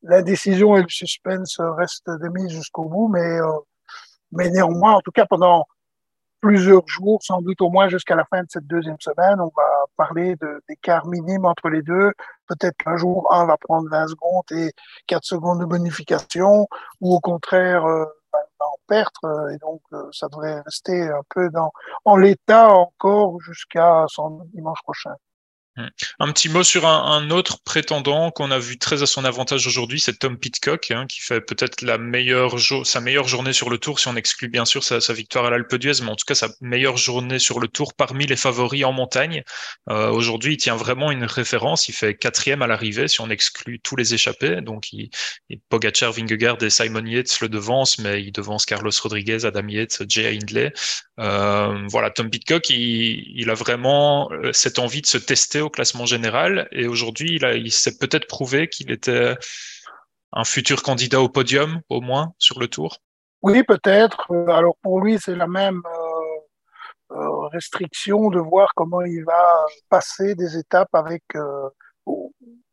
l'indécision 0.03 0.77
et 0.77 0.83
le 0.83 0.89
suspense 0.89 1.57
restent 1.59 2.11
démis 2.21 2.51
jusqu'au 2.51 2.85
bout, 2.85 3.09
mais, 3.09 3.41
euh, 3.41 3.59
mais 4.33 4.51
néanmoins, 4.51 4.95
en 4.95 5.01
tout 5.01 5.13
cas 5.13 5.27
pendant 5.27 5.67
plusieurs 6.41 6.87
jours, 6.89 7.23
sans 7.23 7.41
doute 7.43 7.61
au 7.61 7.71
moins 7.71 7.89
jusqu'à 7.89 8.17
la 8.17 8.25
fin 8.25 8.43
de 8.43 8.49
cette 8.49 8.67
deuxième 8.67 9.01
semaine. 9.01 9.41
On 9.41 9.53
va 9.57 9.87
parler 9.97 10.37
d'écart 10.69 11.07
minime 11.07 11.45
entre 11.45 11.69
les 11.69 11.83
deux. 11.83 12.13
Peut-être 12.47 12.77
qu'un 12.79 12.97
jour, 12.97 13.33
un 13.33 13.47
va 13.47 13.57
prendre 13.57 13.89
20 13.91 14.09
secondes 14.09 14.45
et 14.53 14.73
4 15.07 15.25
secondes 15.25 15.61
de 15.61 15.67
bonification, 15.67 16.67
ou 17.01 17.15
au 17.15 17.21
contraire, 17.21 17.85
euh, 17.85 18.05
va 18.33 18.67
en 18.67 18.79
perdre. 18.87 19.25
Euh, 19.25 19.55
et 19.55 19.59
donc, 19.59 19.81
euh, 19.93 20.09
ça 20.13 20.29
devrait 20.29 20.61
rester 20.61 21.09
un 21.09 21.23
peu 21.29 21.51
dans, 21.51 21.73
en 22.05 22.17
l'état 22.17 22.71
encore 22.71 23.41
jusqu'à 23.41 24.07
dimanche 24.53 24.83
prochain. 24.83 25.15
Un 26.19 26.33
petit 26.33 26.49
mot 26.49 26.65
sur 26.65 26.87
un, 26.87 27.31
autre 27.31 27.63
prétendant 27.63 28.31
qu'on 28.31 28.51
a 28.51 28.59
vu 28.59 28.79
très 28.79 29.03
à 29.03 29.07
son 29.07 29.25
avantage 29.25 29.67
aujourd'hui, 29.67 30.01
c'est 30.01 30.19
Tom 30.19 30.37
Pitcock, 30.39 30.91
hein, 30.91 31.07
qui 31.07 31.21
fait 31.21 31.41
peut-être 31.41 31.85
sa 32.85 33.01
meilleure 33.01 33.29
journée 33.29 33.53
sur 33.53 33.71
le 33.71 33.79
tour, 33.79 34.01
si 34.01 34.09
on 34.09 34.17
exclut 34.17 34.49
bien 34.49 34.65
sûr 34.65 34.83
sa, 34.83 34.99
victoire 35.13 35.45
à 35.45 35.51
l'Alpe 35.51 35.77
d'Huez, 35.77 36.03
mais 36.03 36.11
en 36.11 36.17
tout 36.17 36.25
cas 36.27 36.35
sa 36.35 36.49
meilleure 36.61 36.97
journée 36.97 37.39
sur 37.39 37.61
le 37.61 37.69
tour 37.69 37.95
parmi 37.95 38.27
les 38.27 38.37
favoris 38.37 38.85
en 38.85 38.93
montagne. 38.93 39.43
Euh, 39.89 40.11
aujourd'hui, 40.11 40.55
il 40.55 40.57
tient 40.57 40.77
vraiment 40.77 41.11
une 41.11 41.25
référence. 41.25 41.89
Il 41.89 41.93
fait 41.93 42.15
quatrième 42.15 42.63
à 42.63 42.67
l'arrivée, 42.67 43.09
si 43.09 43.21
on 43.21 43.31
exclut 43.31 43.81
tous 43.81 43.97
les 43.97 44.15
échappés. 44.15 44.61
Donc, 44.61 44.93
il, 44.93 45.11
il, 45.49 45.61
Pogacar, 45.69 46.13
Vingegaard 46.13 46.63
et 46.63 46.71
Simon 46.71 47.05
Yates 47.05 47.41
le 47.41 47.49
devancent, 47.49 47.99
mais 47.99 48.23
il 48.23 48.33
devance 48.33 48.67
Carlos 48.67 48.91
Rodriguez, 49.03 49.45
Adam 49.45 49.69
Yates, 49.69 50.03
Jay 50.09 50.37
Hindley. 50.37 50.73
Euh, 51.21 51.87
voilà, 51.89 52.11
Tom 52.11 52.31
Pitcock, 52.31 52.71
il, 52.71 53.25
il 53.37 53.51
a 53.51 53.55
vraiment 53.55 54.31
euh, 54.33 54.53
cette 54.53 54.79
envie 54.79 55.03
de 55.03 55.07
se 55.07 55.19
tester 55.19 55.60
au 55.61 55.71
classement 55.71 56.07
général. 56.07 56.69
Et 56.73 56.87
aujourd'hui, 56.87 57.37
il, 57.37 57.45
il 57.57 57.73
s'est 57.73 57.99
peut-être 57.99 58.27
prouvé 58.27 58.69
qu'il 58.69 58.91
était 58.91 59.37
un 60.33 60.45
futur 60.45 60.83
candidat 60.83 61.21
au 61.21 61.29
podium, 61.29 61.81
au 61.89 62.01
moins, 62.01 62.33
sur 62.39 62.61
le 62.61 62.69
tour. 62.69 62.99
Oui, 63.43 63.63
peut-être. 63.63 64.31
Alors 64.49 64.77
pour 64.83 65.01
lui, 65.01 65.19
c'est 65.19 65.35
la 65.35 65.47
même 65.47 65.81
euh, 65.87 67.17
euh, 67.17 67.49
restriction 67.49 68.31
de 68.31 68.39
voir 68.39 68.73
comment 68.75 69.03
il 69.03 69.25
va 69.25 69.65
passer 69.89 70.35
des 70.35 70.57
étapes 70.59 70.95
avec 70.95 71.23
euh, 71.35 71.69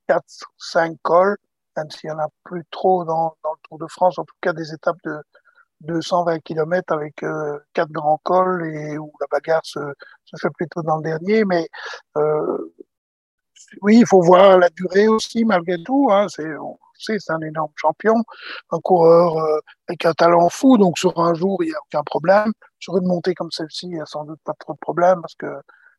4, 0.07 0.23
5 0.57 0.97
cols, 1.01 1.37
même 1.75 1.89
s'il 1.89 2.09
n'y 2.09 2.15
en 2.15 2.19
a 2.19 2.27
plus 2.43 2.63
trop 2.69 3.05
dans, 3.05 3.35
dans, 3.43 3.53
le 3.53 3.59
Tour 3.67 3.79
de 3.79 3.87
France, 3.87 4.19
en 4.19 4.25
tout 4.25 4.35
cas 4.41 4.53
des 4.53 4.73
étapes 4.73 4.97
de 5.05 5.17
220 5.81 6.39
km 6.39 6.93
avec 6.93 7.23
euh, 7.23 7.59
quatre 7.73 7.91
grands 7.91 8.19
cols 8.23 8.65
et 8.75 8.97
où 8.97 9.11
la 9.21 9.27
bagarre 9.31 9.65
se, 9.65 9.79
se, 10.25 10.37
fait 10.37 10.49
plutôt 10.49 10.81
dans 10.81 10.97
le 10.97 11.03
dernier. 11.03 11.45
Mais 11.45 11.67
euh, 12.17 12.73
oui, 13.81 13.99
il 13.99 14.05
faut 14.05 14.21
voir 14.21 14.57
la 14.57 14.69
durée 14.69 15.07
aussi, 15.07 15.45
malgré 15.45 15.81
tout. 15.83 16.09
Hein, 16.11 16.27
c'est, 16.29 16.55
on 16.57 16.77
c'est 16.99 17.31
un 17.31 17.41
énorme 17.41 17.71
champion, 17.75 18.15
un 18.71 18.79
coureur 18.79 19.37
euh, 19.37 19.59
avec 19.87 20.05
un 20.05 20.13
talent 20.13 20.49
fou. 20.49 20.77
Donc, 20.77 20.97
sur 20.97 21.19
un 21.19 21.33
jour, 21.33 21.63
il 21.63 21.67
n'y 21.67 21.73
a 21.73 21.79
aucun 21.85 22.03
problème. 22.03 22.51
Sur 22.79 22.97
une 22.97 23.07
montée 23.07 23.33
comme 23.33 23.51
celle-ci, 23.51 23.87
il 23.87 23.93
n'y 23.93 24.01
a 24.01 24.05
sans 24.05 24.23
doute 24.25 24.39
pas 24.43 24.53
trop 24.59 24.73
de 24.73 24.79
problème 24.79 25.21
parce 25.21 25.35
que 25.35 25.47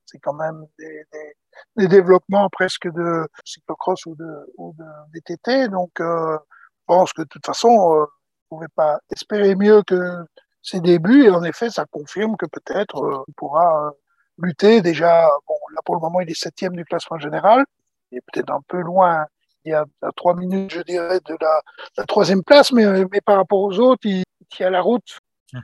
c'est 0.06 0.18
quand 0.18 0.34
même 0.34 0.64
des, 0.78 1.88
développements 1.88 2.48
presque 2.50 2.88
de 2.88 3.28
cyclocross 3.44 4.06
ou 4.06 4.14
de, 4.14 4.52
ou 4.56 4.74
de. 4.78 5.66
Donc, 5.68 6.00
euh, 6.00 6.38
je 6.38 6.84
pense 6.86 7.12
que 7.12 7.22
de 7.22 7.28
toute 7.28 7.44
façon, 7.44 7.68
euh, 7.68 8.06
on 8.50 8.56
ne 8.56 8.60
pouvait 8.60 8.72
pas 8.74 8.98
espérer 9.10 9.54
mieux 9.54 9.82
que 9.82 10.24
ses 10.62 10.80
débuts. 10.80 11.24
Et 11.24 11.30
en 11.30 11.42
effet, 11.44 11.70
ça 11.70 11.84
confirme 11.86 12.36
que 12.36 12.46
peut-être 12.46 13.04
euh, 13.04 13.24
il 13.28 13.34
pourra 13.34 13.92
lutter. 14.38 14.82
Déjà, 14.82 15.28
bon, 15.46 15.54
là 15.74 15.80
pour 15.84 15.94
le 15.94 16.00
moment, 16.00 16.20
il 16.20 16.30
est 16.30 16.38
septième 16.38 16.74
du 16.74 16.84
classement 16.84 17.18
général. 17.18 17.64
Il 18.10 18.18
est 18.18 18.22
peut-être 18.32 18.50
un 18.50 18.62
peu 18.66 18.80
loin. 18.80 19.26
Il 19.64 19.72
y 19.72 19.74
a 19.74 19.84
à 20.02 20.12
trois 20.16 20.34
minutes, 20.34 20.72
je 20.72 20.80
dirais, 20.82 21.20
de 21.26 21.36
la, 21.40 21.62
la 21.96 22.04
troisième 22.04 22.42
place, 22.42 22.72
mais, 22.72 22.86
mais, 23.12 23.20
par 23.20 23.36
rapport 23.36 23.60
aux 23.60 23.78
autres, 23.78 24.02
il, 24.04 24.22
il 24.40 24.46
tient 24.48 24.70
la 24.70 24.80
route. 24.80 25.20
Mmh. 25.52 25.60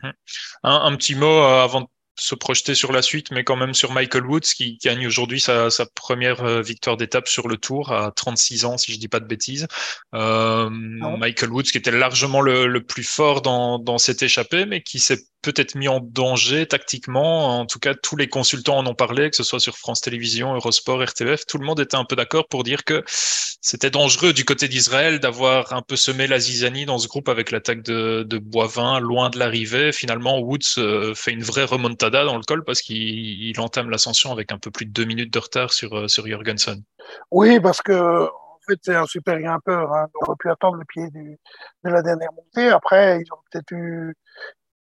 Un, 0.63 0.81
un, 0.83 0.97
petit 0.97 1.15
mot 1.15 1.27
euh, 1.27 1.63
avant 1.63 1.83
de 1.83 1.87
se 2.17 2.35
projeter 2.35 2.75
sur 2.75 2.93
la 2.93 3.03
suite, 3.03 3.31
mais 3.31 3.45
quand 3.45 3.57
même 3.57 3.75
sur 3.75 3.93
Michael 3.93 4.27
Woods 4.27 4.41
qui 4.41 4.79
gagne 4.83 5.07
aujourd'hui 5.07 5.41
sa, 5.41 5.71
sa, 5.71 5.85
première 5.87 6.45
euh, 6.45 6.63
victoire 6.63 6.97
d'étape 6.97 7.29
sur 7.29 7.49
le 7.49 7.57
Tour 7.57 7.93
à 7.93 8.13
36 8.13 8.65
ans, 8.65 8.79
si 8.79 8.93
je 8.93 8.99
dis 8.99 9.09
pas 9.09 9.21
de 9.21 9.27
bêtises. 9.27 9.67
Euh, 10.15 10.69
Michael 10.71 11.51
Woods 11.51 11.65
qui 11.65 11.79
était 11.79 11.91
largement 11.91 12.41
le, 12.41 12.67
le 12.67 12.83
plus 12.85 13.05
fort 13.05 13.43
dans, 13.43 13.79
dans 13.79 13.99
cette 13.99 14.23
échappée, 14.23 14.65
mais 14.65 14.83
qui 14.83 15.01
s'est 15.01 15.25
peut-être 15.45 15.75
mis 15.75 15.89
en 15.89 16.01
danger 16.01 16.67
tactiquement. 16.67 17.61
En 17.61 17.67
tout 17.67 17.79
cas, 17.79 17.95
tous 17.95 18.17
les 18.17 18.29
consultants 18.29 18.79
en 18.79 18.87
ont 18.87 18.95
parlé, 18.95 19.31
que 19.31 19.37
ce 19.37 19.43
soit 19.43 19.61
sur 19.61 19.77
France 19.77 20.01
Télévisions, 20.01 20.55
Eurosport, 20.55 21.03
RTBF. 21.03 21.47
Tout 21.47 21.59
le 21.59 21.67
monde 21.67 21.81
était 21.81 21.97
un 21.97 22.05
peu 22.05 22.17
d'accord 22.17 22.49
pour 22.49 22.65
dire 22.65 22.85
que 22.85 23.05
c'était 23.07 23.91
dangereux 23.91 24.33
du 24.33 24.45
côté 24.45 24.69
d'Israël 24.69 25.21
d'avoir 25.21 25.73
un 25.73 25.83
peu 25.83 25.97
semé 25.97 26.27
la 26.27 26.39
zizanie 26.39 26.87
dans 26.87 26.99
ce 26.99 27.09
groupe 27.09 27.29
avec 27.29 27.51
l'attaque 27.51 27.83
de, 27.83 28.23
de 28.23 28.39
Boivin, 28.39 29.01
loin 29.01 29.31
de 29.31 29.39
l'arrivée. 29.39 29.93
Finalement, 29.93 30.39
Woods 30.41 30.79
euh, 30.79 31.15
fait 31.15 31.33
une 31.33 31.43
vraie 31.43 31.65
remontada 31.65 32.25
dans 32.25 32.37
le 32.37 32.43
col 32.43 32.65
parce 32.65 32.81
qu'il 32.81 33.55
entame 33.61 33.91
l'ascension 33.91 34.33
avec 34.33 34.51
un 34.53 34.59
peu 34.59 34.71
plus 34.71 34.87
de 34.87 34.93
deux 34.93 35.05
minutes 35.05 35.33
de 35.33 35.39
retard 35.39 35.73
sur, 35.73 35.97
euh, 35.97 36.09
sur 36.09 36.27
Jorgensen. 36.27 36.83
Oui, 37.31 37.61
parce 37.61 37.83
que 37.83 38.25
en 38.25 38.59
fait, 38.67 38.79
c'est 38.83 38.95
un 38.95 39.07
super 39.07 39.39
grimpeur. 39.41 39.93
Hein. 39.93 40.07
On 40.15 40.27
aurait 40.27 40.37
pu 40.39 40.51
attendre 40.51 40.77
le 40.77 40.85
pied 40.85 41.09
de 41.11 41.91
la 41.91 42.03
dernière 42.03 42.33
montée. 42.33 42.69
Après, 42.69 43.21
ils 43.21 43.33
ont 43.33 43.39
peut-être 43.51 43.71
eu 43.73 44.15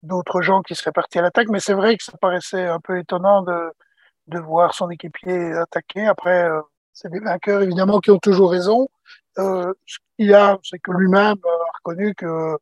d'autres 0.03 0.41
gens 0.41 0.61
qui 0.61 0.75
seraient 0.75 0.91
partis 0.91 1.19
à 1.19 1.21
l'attaque, 1.21 1.49
mais 1.49 1.59
c'est 1.59 1.73
vrai 1.73 1.97
que 1.97 2.03
ça 2.03 2.17
paraissait 2.19 2.65
un 2.65 2.79
peu 2.79 2.99
étonnant 2.99 3.41
de, 3.41 3.71
de 4.27 4.39
voir 4.39 4.73
son 4.73 4.89
équipier 4.89 5.53
attaquer. 5.53 6.07
Après, 6.07 6.43
euh, 6.49 6.61
c'est 6.93 7.09
des 7.11 7.19
vainqueurs, 7.19 7.61
évidemment, 7.61 7.99
qui 7.99 8.11
ont 8.11 8.19
toujours 8.19 8.51
raison. 8.51 8.87
Euh, 9.37 9.73
ce 9.85 9.97
qu'il 10.17 10.33
a, 10.33 10.57
c'est 10.63 10.79
que 10.79 10.91
lui-même 10.91 11.37
a 11.43 11.71
reconnu 11.77 12.15
que 12.15 12.57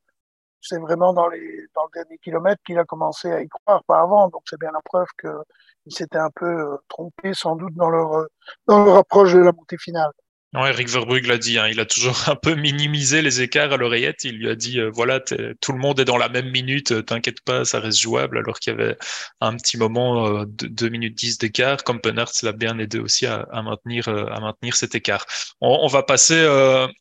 c'est 0.61 0.79
vraiment 0.79 1.13
dans, 1.13 1.27
les, 1.27 1.67
dans 1.75 1.83
le 1.85 1.89
dernier 1.93 2.17
kilomètre 2.17 2.61
qu'il 2.65 2.77
a 2.79 2.83
commencé 2.85 3.31
à 3.31 3.41
y 3.41 3.47
croire, 3.47 3.83
pas 3.85 4.01
avant. 4.01 4.29
Donc, 4.29 4.43
c'est 4.49 4.59
bien 4.59 4.71
la 4.71 4.81
preuve 4.83 5.07
qu'il 5.19 5.93
s'était 5.93 6.17
un 6.17 6.31
peu 6.35 6.45
euh, 6.45 6.77
trompé, 6.87 7.33
sans 7.33 7.55
doute, 7.55 7.73
dans 7.75 7.89
leur, 7.89 8.27
dans 8.67 8.83
leur 8.83 8.97
approche 8.97 9.33
de 9.33 9.39
la 9.39 9.51
montée 9.51 9.77
finale. 9.77 10.11
Non, 10.53 10.65
Eric 10.65 10.87
Verbrugge 10.87 11.27
l'a 11.27 11.37
dit, 11.37 11.59
hein, 11.59 11.67
il 11.67 11.79
a 11.81 11.85
toujours 11.85 12.17
un 12.29 12.35
peu 12.35 12.55
minimisé 12.55 13.21
les 13.21 13.41
écarts 13.41 13.73
à 13.73 13.77
l'oreillette. 13.77 14.23
Il 14.23 14.37
lui 14.37 14.49
a 14.49 14.55
dit, 14.55 14.79
euh, 14.79 14.89
voilà, 14.89 15.19
tout 15.19 15.73
le 15.73 15.77
monde 15.77 15.99
est 15.99 16.05
dans 16.05 16.17
la 16.17 16.29
même 16.29 16.49
minute, 16.51 16.93
euh, 16.93 17.01
t'inquiète 17.01 17.41
pas, 17.41 17.65
ça 17.65 17.81
reste 17.81 17.99
jouable, 17.99 18.37
alors 18.37 18.57
qu'il 18.59 18.71
y 18.71 18.75
avait 18.81 18.97
un 19.41 19.57
petit 19.57 19.77
moment 19.77 20.25
euh, 20.27 20.45
de 20.47 20.67
2 20.67 20.87
minutes 20.89 21.15
10 21.17 21.37
d'écart. 21.39 21.83
Comme 21.83 21.99
l'a 22.43 22.51
bien 22.53 22.79
aidé 22.79 22.99
aussi 22.99 23.25
à, 23.25 23.45
maintenir, 23.61 24.07
euh, 24.07 24.25
cet 24.71 24.95
écart. 24.95 25.25
On, 25.59 25.87
va 25.87 26.03
passer 26.03 26.45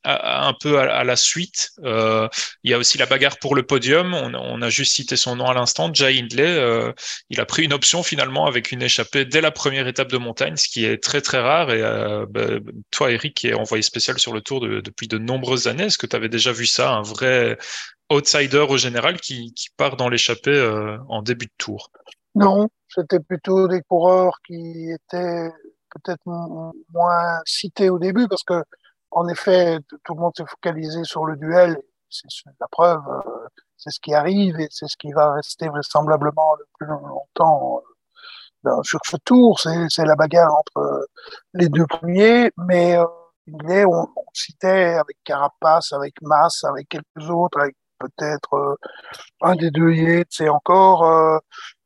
un 0.04 0.54
peu 0.60 0.78
à, 0.78 1.04
la 1.04 1.16
suite. 1.16 1.70
il 1.82 2.30
y 2.70 2.74
a 2.74 2.78
aussi 2.78 2.98
la 2.98 3.06
bagarre 3.06 3.38
pour 3.38 3.54
le 3.54 3.62
podium. 3.62 4.14
On, 4.14 4.62
a 4.62 4.70
juste 4.70 4.94
cité 4.94 5.16
son 5.16 5.36
nom 5.36 5.46
à 5.46 5.54
l'instant, 5.54 5.92
Jay 5.92 6.18
Hindley. 6.18 6.92
il 7.30 7.40
a 7.40 7.46
pris 7.46 7.64
une 7.64 7.72
option 7.72 8.02
finalement 8.02 8.46
avec 8.46 8.72
une 8.72 8.82
échappée 8.82 9.24
dès 9.24 9.40
la 9.40 9.50
première 9.50 9.86
étape 9.86 10.10
de 10.10 10.18
montagne, 10.18 10.56
ce 10.56 10.68
qui 10.68 10.84
est 10.84 11.02
très 11.02 11.20
très 11.20 11.40
rare. 11.40 11.70
Et 11.70 11.82
bah, 12.30 12.46
toi, 12.90 13.10
Eric, 13.12 13.35
qui 13.36 13.48
est 13.48 13.54
envoyé 13.54 13.82
spécial 13.82 14.18
sur 14.18 14.32
le 14.32 14.40
tour 14.40 14.60
depuis 14.60 15.06
de 15.06 15.18
nombreuses 15.18 15.68
années. 15.68 15.84
Est-ce 15.84 15.98
que 15.98 16.06
tu 16.06 16.16
avais 16.16 16.28
déjà 16.28 16.50
vu 16.50 16.66
ça, 16.66 16.92
un 16.92 17.02
vrai 17.02 17.56
outsider 18.10 18.64
au 18.68 18.76
général 18.76 19.20
qui, 19.20 19.52
part 19.76 19.96
dans 19.96 20.08
l'échappée 20.08 20.50
euh, 20.50 20.98
en 21.08 21.22
début 21.22 21.46
de 21.46 21.52
tour? 21.58 21.90
Non, 22.34 22.68
c'était 22.88 23.20
plutôt 23.20 23.68
des 23.68 23.82
coureurs 23.82 24.38
qui 24.46 24.90
étaient 24.90 25.50
peut-être 25.90 26.22
moins 26.26 27.40
cités 27.44 27.90
au 27.90 27.98
début 27.98 28.28
parce 28.28 28.42
que, 28.42 28.62
en 29.10 29.28
effet, 29.28 29.78
tout 30.04 30.14
le 30.14 30.20
monde 30.20 30.32
s'est 30.36 30.44
focalisé 30.46 31.04
sur 31.04 31.24
le 31.24 31.36
duel. 31.36 31.78
C'est 32.10 32.28
la 32.60 32.68
preuve, 32.70 33.00
euh, 33.08 33.48
c'est 33.76 33.90
ce 33.90 34.00
qui 34.00 34.14
arrive 34.14 34.60
et 34.60 34.68
c'est 34.70 34.88
ce 34.88 34.96
qui 34.96 35.12
va 35.12 35.32
rester 35.32 35.68
vraisemblablement 35.68 36.54
le 36.54 36.66
plus 36.78 36.86
longtemps 36.86 37.82
euh, 38.66 38.82
sur 38.82 39.00
ce 39.04 39.16
tour. 39.18 39.58
C'est 39.60 40.04
la 40.04 40.14
bagarre 40.14 40.54
entre 40.54 41.08
les 41.54 41.68
deux 41.68 41.86
premiers, 41.86 42.52
mais 42.56 42.96
on, 43.48 44.06
citait 44.32 44.94
avec 44.94 45.16
Carapace, 45.24 45.92
avec 45.92 46.20
Mass, 46.22 46.64
avec 46.64 46.88
quelques 46.88 47.30
autres, 47.30 47.60
avec 47.60 47.76
peut-être 47.98 48.54
euh, 48.54 48.74
un 49.42 49.56
des 49.56 49.70
deux 49.70 49.92
Yates 49.92 50.40
et 50.40 50.48
encore, 50.48 51.04
euh, 51.04 51.38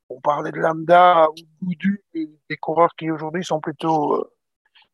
on 0.09 0.21
parlait 0.21 0.52
de 0.52 0.59
Lambda 0.59 1.29
ou 1.31 1.67
Goudu, 1.67 2.05
des, 2.14 2.57
coureurs 2.57 2.95
qui 2.99 3.11
aujourd'hui 3.11 3.45
sont 3.45 3.61
plutôt 3.61 4.17
euh, 4.17 4.33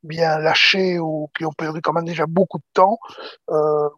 bien 0.02 0.38
lâchés 0.38 0.98
ou 0.98 1.30
qui 1.36 1.44
ont 1.44 1.52
perdu 1.52 1.80
quand 1.80 1.94
même 1.94 2.04
déjà 2.04 2.26
beaucoup 2.26 2.58
de 2.58 2.64
temps. 2.74 2.98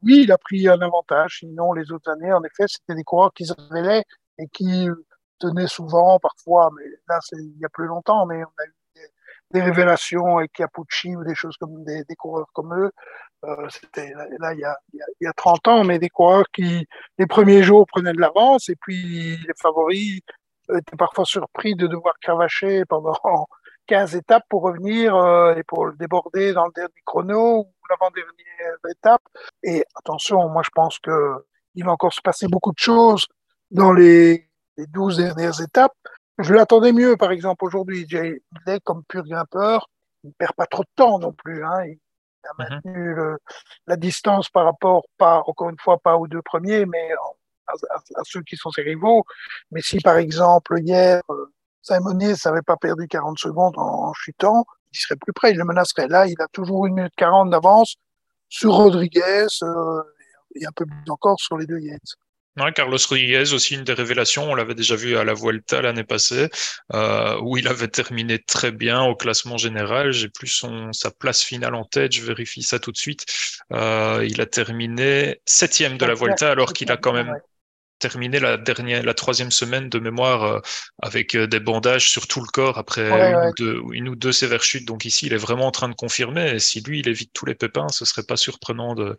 oui, 0.03 0.23
il 0.25 0.33
a 0.33 0.39
pris 0.39 0.69
un 0.69 0.81
avantage, 0.81 1.39
sinon 1.41 1.73
les 1.73 1.91
autres 1.93 2.11
années, 2.11 2.33
en 2.33 2.43
effet, 2.45 2.65
c'était 2.69 2.95
des 2.95 3.05
coureurs 3.05 3.33
qui 3.35 3.47
se 3.47 3.55
révélaient 3.71 4.05
et 4.39 4.47
qui 4.49 4.89
tenaient 5.39 5.67
souvent, 5.67 6.19
parfois, 6.19 6.71
mais 6.77 6.85
là, 7.09 7.19
c'est 7.23 7.37
il 7.37 7.59
y 7.59 7.65
a 7.65 7.69
plus 7.69 7.87
longtemps, 7.87 8.27
mais 8.27 8.45
on 8.45 8.63
a 8.63 8.67
eu 8.67 8.75
des 9.51 9.63
révélations 9.63 10.39
avec 10.39 10.53
Capucci 10.53 11.17
ou 11.17 11.25
des 11.25 11.35
choses 11.35 11.57
comme 11.57 11.85
des, 11.85 12.05
coureurs 12.17 12.49
comme 12.53 12.75
eux. 12.75 12.91
Euh, 13.45 13.69
C'était 13.71 14.13
là 14.39 14.53
il 14.53 14.61
y, 14.61 14.65
a, 14.65 14.77
il 14.93 15.01
y, 15.21 15.27
a, 15.27 15.33
30 15.33 15.69
ans, 15.69 15.85
mais 15.85 15.99
des 15.99 16.09
coureurs 16.09 16.47
qui 16.53 16.87
les 17.19 17.27
premiers 17.27 17.63
jours 17.63 17.87
prenaient 17.87 18.13
de 18.13 18.21
l'avance 18.21 18.69
et 18.69 18.77
puis 18.77 19.37
les 19.37 19.55
favoris 19.61 20.21
étaient 20.75 20.97
parfois 20.97 21.25
surpris 21.25 21.75
de 21.75 21.87
devoir 21.87 22.15
cravacher 22.21 22.85
pendant 22.87 23.17
15 23.87 24.17
étapes 24.17 24.45
pour 24.49 24.63
revenir 24.63 25.17
euh, 25.17 25.55
et 25.55 25.63
pour 25.63 25.87
le 25.87 25.95
déborder 25.97 26.53
dans 26.53 26.67
le 26.67 26.73
dernier 26.75 27.03
chrono 27.07 27.61
ou 27.61 27.73
l'avant-dernière 27.89 28.77
étape. 28.91 29.23
Et 29.63 29.85
attention, 29.95 30.49
moi 30.49 30.63
je 30.65 30.71
pense 30.75 30.99
que 30.99 31.35
il 31.75 31.85
va 31.85 31.93
encore 31.93 32.13
se 32.13 32.21
passer 32.21 32.49
beaucoup 32.49 32.73
de 32.73 32.79
choses 32.79 33.27
dans 33.71 33.93
les, 33.93 34.49
les 34.77 34.87
12 34.87 35.19
dernières 35.19 35.61
étapes. 35.61 35.95
Je 36.39 36.55
l'attendais 36.55 36.93
mieux, 36.93 37.17
par 37.17 37.33
exemple, 37.33 37.65
aujourd'hui. 37.65 38.07
Il 38.11 38.17
est 38.67 38.81
comme 38.85 39.05
pur 39.05 39.25
grimpeur. 39.25 39.89
Il 40.25 40.29
ne 40.29 40.33
perd 40.33 40.53
pas 40.55 40.67
trop 40.67 40.83
de 40.83 40.89
temps 40.95 41.19
non 41.19 41.33
plus. 41.33 41.65
Hein. 41.65 41.85
Il 41.85 41.99
a 42.45 42.53
mhm. 42.59 42.69
maintenu 42.71 43.15
le, 43.15 43.39
la 43.87 43.97
distance 43.97 44.49
par 44.49 44.65
rapport, 44.65 45.05
pas, 45.17 45.43
encore 45.47 45.71
une 45.71 45.79
fois, 45.79 45.99
pas 45.99 46.17
aux 46.17 46.29
deux 46.29 46.43
premiers, 46.43 46.87
mais 46.87 47.11
à, 47.67 47.73
à, 47.75 48.23
ceux 48.25 48.43
qui 48.43 48.57
sont 48.57 48.71
ses 48.71 48.83
rivaux. 48.83 49.25
Mais 49.73 49.81
si, 49.83 49.99
par 49.99 50.17
exemple, 50.17 50.79
hier, 50.81 51.23
euh, 51.31 51.53
Simonier 51.83 52.35
n'avait 52.45 52.63
pas 52.63 52.77
perdu 52.77 53.09
40 53.09 53.39
secondes 53.39 53.75
en, 53.77 54.13
chutant, 54.15 54.65
il 54.93 54.99
serait 54.99 55.17
plus 55.17 55.33
près, 55.33 55.53
il 55.53 55.59
le 55.59 55.65
menacerait. 55.65 56.09
Là, 56.09 56.27
il 56.27 56.41
a 56.41 56.47
toujours 56.49 56.87
une 56.87 56.95
minute 56.95 57.15
40 57.17 57.51
d'avance 57.51 57.97
sur 58.49 58.73
Rodriguez 58.73 59.47
euh, 59.63 60.03
et 60.55 60.67
un 60.67 60.73
peu 60.75 60.87
plus 60.87 61.11
encore 61.11 61.39
sur 61.41 61.59
les 61.59 61.67
deux 61.67 61.79
Yates. 61.79 62.17
Carlos 62.75 62.99
Rodriguez 63.09 63.53
aussi 63.53 63.75
une 63.75 63.85
des 63.85 63.93
révélations. 63.93 64.51
On 64.51 64.55
l'avait 64.55 64.75
déjà 64.75 64.97
vu 64.97 65.17
à 65.17 65.25
la 65.25 65.35
Vuelta 65.35 65.81
l'année 65.83 66.05
passée, 66.05 66.49
euh, 66.93 67.39
où 67.43 67.57
il 67.57 67.69
avait 67.69 67.89
terminé 67.89 68.39
très 68.39 68.71
bien 68.73 69.03
au 69.03 69.15
classement 69.15 69.57
général. 69.57 70.13
J'ai 70.13 70.29
plus 70.29 70.49
son 70.49 70.93
sa 70.93 71.11
place 71.11 71.43
finale 71.43 71.75
en 71.75 71.85
tête. 71.85 72.13
Je 72.13 72.23
vérifie 72.23 72.63
ça 72.63 72.79
tout 72.79 72.93
de 72.93 72.99
suite. 72.99 73.25
Euh, 73.73 74.27
il 74.29 74.41
a 74.41 74.47
terminé 74.47 75.41
septième 75.47 75.99
de 75.99 76.07
la 76.07 76.15
Vuelta 76.15 76.51
alors 76.51 76.73
qu'il 76.73 76.91
a 76.93 76.97
quand 76.97 77.13
même 77.13 77.35
terminé 77.99 78.39
la 78.39 78.57
dernière, 78.57 79.03
la 79.03 79.15
troisième 79.15 79.51
semaine 79.51 79.89
de 79.89 79.99
mémoire 79.99 80.45
euh, 80.45 80.61
avec 81.03 81.35
euh, 81.35 81.47
des 81.47 81.61
bandages 81.61 82.09
sur 82.09 82.27
tout 82.27 82.41
le 82.41 82.47
corps 82.47 82.79
après 82.79 83.09
une, 83.09 83.49
Ou 83.49 83.53
deux, 83.57 83.81
une, 83.93 84.09
Ou 84.09 84.17
deux, 84.17 84.33
sévères 84.33 84.63
chutes. 84.63 84.87
Donc 84.87 85.05
ici, 85.05 85.27
il 85.27 85.33
est 85.33 85.39
vraiment 85.39 85.67
en 85.67 85.71
train 85.71 85.89
de 85.89 85.95
confirmer. 85.95 86.55
Et 86.55 86.59
si 86.59 86.81
lui, 86.81 87.01
il 87.01 87.09
évite 87.09 87.33
tous 87.33 87.47
les 87.47 87.55
pépins, 87.55 87.89
ce 87.89 88.05
serait 88.05 88.23
pas 88.23 88.37
surprenant 88.37 88.95
de, 88.95 89.17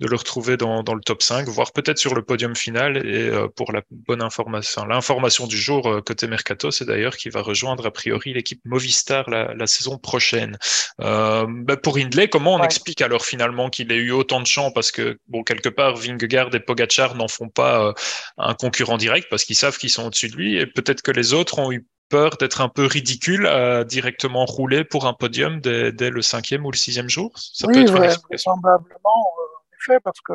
de 0.00 0.06
le 0.06 0.16
retrouver 0.16 0.56
dans, 0.56 0.82
dans, 0.82 0.94
le 0.94 1.00
top 1.00 1.22
5, 1.22 1.48
voire 1.48 1.72
peut-être 1.72 1.98
sur 1.98 2.14
le 2.14 2.22
podium 2.22 2.54
final. 2.54 2.98
Et 2.98 3.28
euh, 3.28 3.48
pour 3.48 3.72
la 3.72 3.82
bonne 3.90 4.22
information, 4.22 4.84
l'information 4.84 5.46
du 5.46 5.56
jour 5.56 6.00
côté 6.04 6.26
Mercato, 6.26 6.70
c'est 6.70 6.84
d'ailleurs 6.84 7.16
qu'il 7.16 7.32
va 7.32 7.42
rejoindre 7.42 7.86
a 7.86 7.90
priori 7.90 8.32
l'équipe 8.32 8.60
Movistar 8.64 9.28
la, 9.30 9.54
la, 9.54 9.66
saison 9.66 9.98
prochaine. 9.98 10.56
Bah 10.98 11.76
pour 11.82 11.98
Hindley, 11.98 12.28
comment 12.28 12.54
on 12.54 12.62
explique 12.62 13.00
alors 13.02 13.24
finalement 13.24 13.70
qu'il 13.70 13.90
ait 13.92 13.96
eu 13.96 14.10
autant 14.10 14.40
de 14.40 14.46
champs 14.46 14.70
parce 14.70 14.90
que 14.90 15.18
bon 15.28 15.42
quelque 15.42 15.68
part 15.68 15.96
Vingegaard 15.96 16.54
et 16.54 16.60
Pogacar 16.60 17.14
n'en 17.14 17.28
font 17.28 17.48
pas 17.48 17.94
un 18.36 18.54
concurrent 18.54 18.96
direct 18.96 19.28
parce 19.30 19.44
qu'ils 19.44 19.56
savent 19.56 19.76
qu'ils 19.76 19.90
sont 19.90 20.06
au-dessus 20.06 20.28
de 20.28 20.36
lui 20.36 20.56
et 20.56 20.66
peut-être 20.66 21.02
que 21.02 21.10
les 21.10 21.32
autres 21.32 21.58
ont 21.58 21.72
eu 21.72 21.86
peur 22.08 22.36
d'être 22.38 22.60
un 22.60 22.68
peu 22.68 22.86
ridicule 22.86 23.46
à 23.46 23.84
directement 23.84 24.44
rouler 24.44 24.84
pour 24.84 25.06
un 25.06 25.12
podium 25.12 25.60
dès, 25.60 25.92
dès 25.92 26.10
le 26.10 26.22
cinquième 26.22 26.64
ou 26.66 26.70
le 26.70 26.76
sixième 26.76 27.08
jour 27.08 27.32
Ça 27.36 27.66
oui, 27.66 27.74
peut 27.74 27.80
être 27.82 28.00
ouais, 28.00 28.16
vraisemblablement, 28.28 28.94
euh, 29.04 29.58
en 29.58 29.76
effet, 29.92 30.00
parce 30.00 30.20
que 30.20 30.32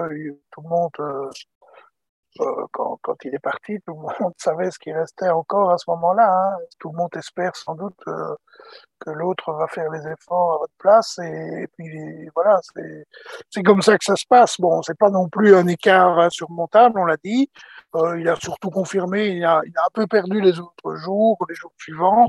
tout 0.52 0.62
le 0.62 0.70
monde, 0.70 0.92
euh, 1.00 1.30
euh, 2.40 2.66
quand, 2.72 3.00
quand, 3.04 3.16
il 3.26 3.36
est 3.36 3.40
parti, 3.40 3.80
tout 3.86 3.94
le 3.94 4.24
monde 4.24 4.34
savait 4.38 4.72
ce 4.72 4.80
qui 4.80 4.92
restait 4.92 5.30
encore 5.30 5.72
à 5.72 5.78
ce 5.78 5.86
moment-là. 5.90 6.32
Hein. 6.32 6.58
Tout 6.80 6.92
le 6.92 6.98
monde 6.98 7.16
espère 7.16 7.56
sans 7.56 7.76
doute 7.76 8.00
euh, 8.08 8.36
que 9.00 9.12
l'autre 9.12 9.52
va 9.54 9.68
faire 9.68 9.90
les 9.92 10.08
efforts 10.08 10.54
à 10.54 10.58
votre 10.60 10.74
place. 10.78 11.20
Et, 11.20 11.64
et 11.64 11.68
puis 11.78 12.30
voilà, 12.36 12.60
c'est 13.50 13.64
comme 13.64 13.82
ça 13.82 13.98
que 13.98 14.06
ça 14.06 14.16
se 14.16 14.26
passe. 14.28 14.60
Bon, 14.60 14.82
c'est 14.82 14.98
pas 14.98 15.10
non 15.10 15.30
plus 15.30 15.56
un 15.56 15.68
écart 15.68 16.20
insurmontable, 16.20 17.00
on 17.00 17.06
l'a 17.06 17.18
dit. 17.24 17.50
Euh, 17.96 18.20
il 18.20 18.28
a 18.28 18.36
surtout 18.36 18.72
confirmé, 18.72 19.28
il 19.28 19.46
a, 19.46 19.62
il 19.66 19.78
a 19.78 19.82
un 19.86 19.92
peu 19.94 20.08
perdu 20.08 20.42
les 20.42 20.60
autres 20.60 20.96
jours, 20.96 21.38
les 21.48 21.56
jours 21.56 21.74
suivants. 21.78 22.28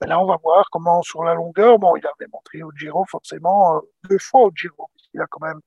Mais 0.00 0.06
là, 0.06 0.20
on 0.20 0.26
va 0.26 0.36
voir 0.42 0.68
comment 0.70 1.02
sur 1.02 1.24
la 1.24 1.34
longueur. 1.34 1.78
Bon, 1.78 1.96
il 1.96 2.06
avait 2.06 2.30
montré 2.32 2.62
au 2.62 2.70
Giro 2.72 3.04
forcément 3.06 3.76
euh, 3.76 3.80
deux 4.08 4.18
fois 4.18 4.42
au 4.42 4.50
Giro. 4.54 4.88
Il 5.12 5.20
a 5.20 5.26
quand 5.26 5.44
même 5.44 5.60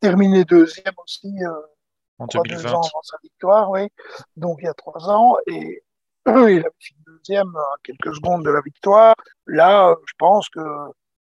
terminé 0.00 0.44
deuxième 0.44 0.94
aussi. 1.02 1.34
Euh, 1.42 1.52
en 2.18 2.26
2020. 2.26 2.62
Deux 2.62 2.66
ans 2.66 2.80
avant 2.80 3.02
sa 3.02 3.16
victoire, 3.22 3.70
oui. 3.70 3.88
Donc 4.36 4.58
il 4.60 4.66
y 4.66 4.68
a 4.68 4.74
trois 4.74 5.10
ans. 5.10 5.36
Et 5.46 5.82
il 6.26 6.60
a 6.60 6.70
fini 6.78 7.00
deuxième 7.06 7.54
à 7.56 7.74
quelques 7.82 8.14
secondes 8.14 8.44
de 8.44 8.50
la 8.50 8.60
victoire. 8.60 9.14
Là, 9.46 9.96
je 10.06 10.12
pense 10.18 10.48
que 10.50 10.60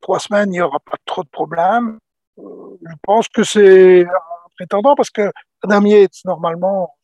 trois 0.02 0.20
semaines, 0.20 0.50
il 0.50 0.58
n'y 0.58 0.62
aura 0.62 0.80
pas 0.80 0.98
trop 1.06 1.24
de 1.24 1.30
problèmes. 1.30 2.00
je 2.38 2.96
pense 3.04 3.28
que 3.28 3.44
c'est 3.44 4.06
un 4.06 4.50
prétendant 4.56 4.96
parce 4.96 5.12
que 5.12 5.32
Adam 5.64 5.86
Yates, 5.86 6.26
normalement, 6.26 6.97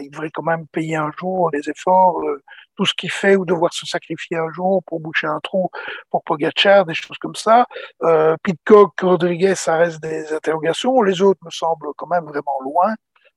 il 0.00 0.10
devrait 0.10 0.30
quand 0.30 0.42
même 0.42 0.66
payer 0.68 0.96
un 0.96 1.10
jour 1.18 1.50
les 1.52 1.68
efforts, 1.68 2.20
euh, 2.20 2.42
tout 2.76 2.86
ce 2.86 2.94
qu'il 2.94 3.10
fait 3.10 3.36
ou 3.36 3.44
devoir 3.44 3.72
se 3.72 3.86
sacrifier 3.86 4.36
un 4.36 4.50
jour 4.52 4.82
pour 4.86 5.00
boucher 5.00 5.26
un 5.26 5.40
trou 5.40 5.70
pour 6.10 6.22
Pogacar, 6.22 6.84
des 6.84 6.94
choses 6.94 7.18
comme 7.18 7.34
ça. 7.34 7.66
Euh, 8.02 8.36
Pitcock, 8.42 8.98
Rodriguez, 9.00 9.54
ça 9.54 9.76
reste 9.76 10.00
des 10.02 10.32
interrogations. 10.32 11.02
Les 11.02 11.20
autres 11.22 11.40
me 11.44 11.50
semblent 11.50 11.88
quand 11.96 12.06
même 12.06 12.24
vraiment 12.24 12.60
loin. 12.62 12.94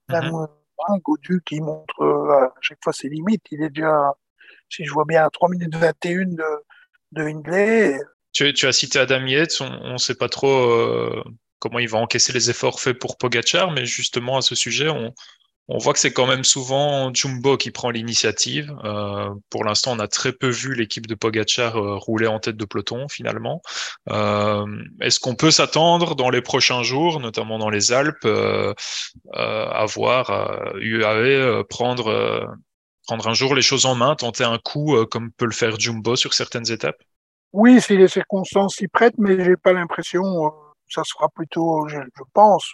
Même 0.10 0.32
mm 0.32 0.48
Godu 1.02 1.42
qui 1.46 1.62
montre 1.62 2.02
euh, 2.02 2.48
à 2.48 2.54
chaque 2.60 2.80
fois 2.84 2.92
ses 2.92 3.08
limites. 3.08 3.44
Il 3.52 3.64
est 3.64 3.70
déjà, 3.70 4.12
si 4.70 4.84
je 4.84 4.92
vois 4.92 5.06
bien, 5.06 5.24
à 5.24 5.30
3 5.30 5.48
minutes 5.50 5.74
21 5.74 6.26
de, 6.26 6.44
de 7.14 7.24
Hindley. 7.24 7.98
Tu, 8.34 8.52
tu, 8.54 8.66
as 8.66 8.74
cité 8.74 9.00
Adam 9.00 9.26
Yates, 9.26 9.62
on 9.62 9.94
ne 9.94 9.98
sait 9.98 10.16
pas 10.16 10.28
trop 10.28 10.68
comment 11.60 11.80
il 11.80 11.88
va 11.88 12.00
encaisser 12.00 12.34
les 12.34 12.50
efforts 12.50 12.82
faits 12.82 13.00
pour 13.00 13.18
Pogachar, 13.18 13.72
mais 13.72 13.86
justement 13.86 14.36
à 14.36 14.42
ce 14.42 14.56
sujet, 14.56 14.90
on, 14.90 15.14
on 15.70 15.78
voit 15.78 15.94
que 15.94 16.00
c'est 16.00 16.12
quand 16.12 16.28
même 16.28 16.44
souvent 16.44 17.14
Jumbo 17.14 17.56
qui 17.56 17.72
prend 17.72 17.90
l'initiative. 17.90 18.76
Euh, 18.84 19.30
pour 19.50 19.64
l'instant, 19.64 19.94
on 19.94 20.00
a 20.00 20.08
très 20.08 20.34
peu 20.34 20.50
vu 20.50 20.74
l'équipe 20.74 21.08
de 21.08 21.16
Pogachar 21.16 21.78
euh, 21.78 21.96
rouler 21.96 22.28
en 22.28 22.40
tête 22.40 22.58
de 22.58 22.66
peloton 22.66 23.08
finalement. 23.08 23.62
Euh, 24.10 24.66
Est-ce 25.00 25.22
qu'on 25.22 25.36
peut 25.36 25.52
s'attendre 25.52 26.16
dans 26.16 26.30
les 26.30 26.42
prochains 26.42 26.84
jours, 26.84 27.22
notamment 27.22 27.60
dans 27.60 27.70
les 27.70 27.94
Alpes, 27.94 28.26
euh, 28.26 28.74
à 29.34 29.86
voir 29.86 30.74
UAE 30.76 31.64
prendre 31.70 32.10
un 33.08 33.34
jour 33.34 33.56
les 33.56 33.62
choses 33.62 33.86
en 33.86 33.96
main, 33.96 34.16
tenter 34.16 34.44
un 34.44 34.58
coup 34.58 34.98
comme 35.06 35.32
peut 35.32 35.46
le 35.46 35.52
faire 35.52 35.80
Jumbo 35.80 36.18
sur 36.18 36.34
certaines 36.34 36.70
étapes? 36.72 37.02
Oui, 37.54 37.80
si 37.80 37.96
les 37.96 38.08
circonstances 38.10 38.76
s'y 38.76 38.88
prêtent, 38.88 39.18
mais 39.18 39.44
j'ai 39.46 39.56
pas 39.56 39.72
l'impression. 39.72 40.24
ça 40.90 41.04
sera 41.06 41.30
plutôt, 41.30 41.88
je 41.88 42.00
pense, 42.34 42.74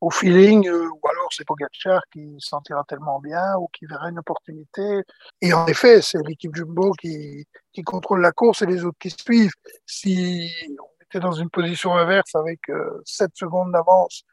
au 0.00 0.10
feeling, 0.10 0.66
euh, 0.66 0.88
ou 0.88 1.08
alors 1.08 1.28
c'est 1.30 1.44
Pogacar 1.44 2.02
qui 2.12 2.34
se 2.38 2.48
sentira 2.48 2.84
tellement 2.88 3.20
bien 3.20 3.56
ou 3.56 3.68
qui 3.72 3.86
verra 3.86 4.08
une 4.08 4.18
opportunité. 4.18 5.02
Et 5.42 5.52
en 5.52 5.66
effet, 5.66 6.00
c'est 6.00 6.26
l'équipe 6.26 6.54
Jumbo 6.54 6.92
qui, 6.92 7.46
qui 7.72 7.82
contrôle 7.82 8.20
la 8.22 8.32
course 8.32 8.62
et 8.62 8.66
les 8.66 8.84
autres 8.84 8.98
qui 8.98 9.10
suivent. 9.10 9.52
Si 9.86 10.50
on 10.78 11.04
était 11.04 11.20
dans 11.20 11.32
une 11.32 11.50
position 11.50 11.94
inverse 11.94 12.34
avec 12.34 12.60
euh, 12.70 13.02
7 13.04 13.30
secondes 13.34 13.72
d'avance 13.72 14.24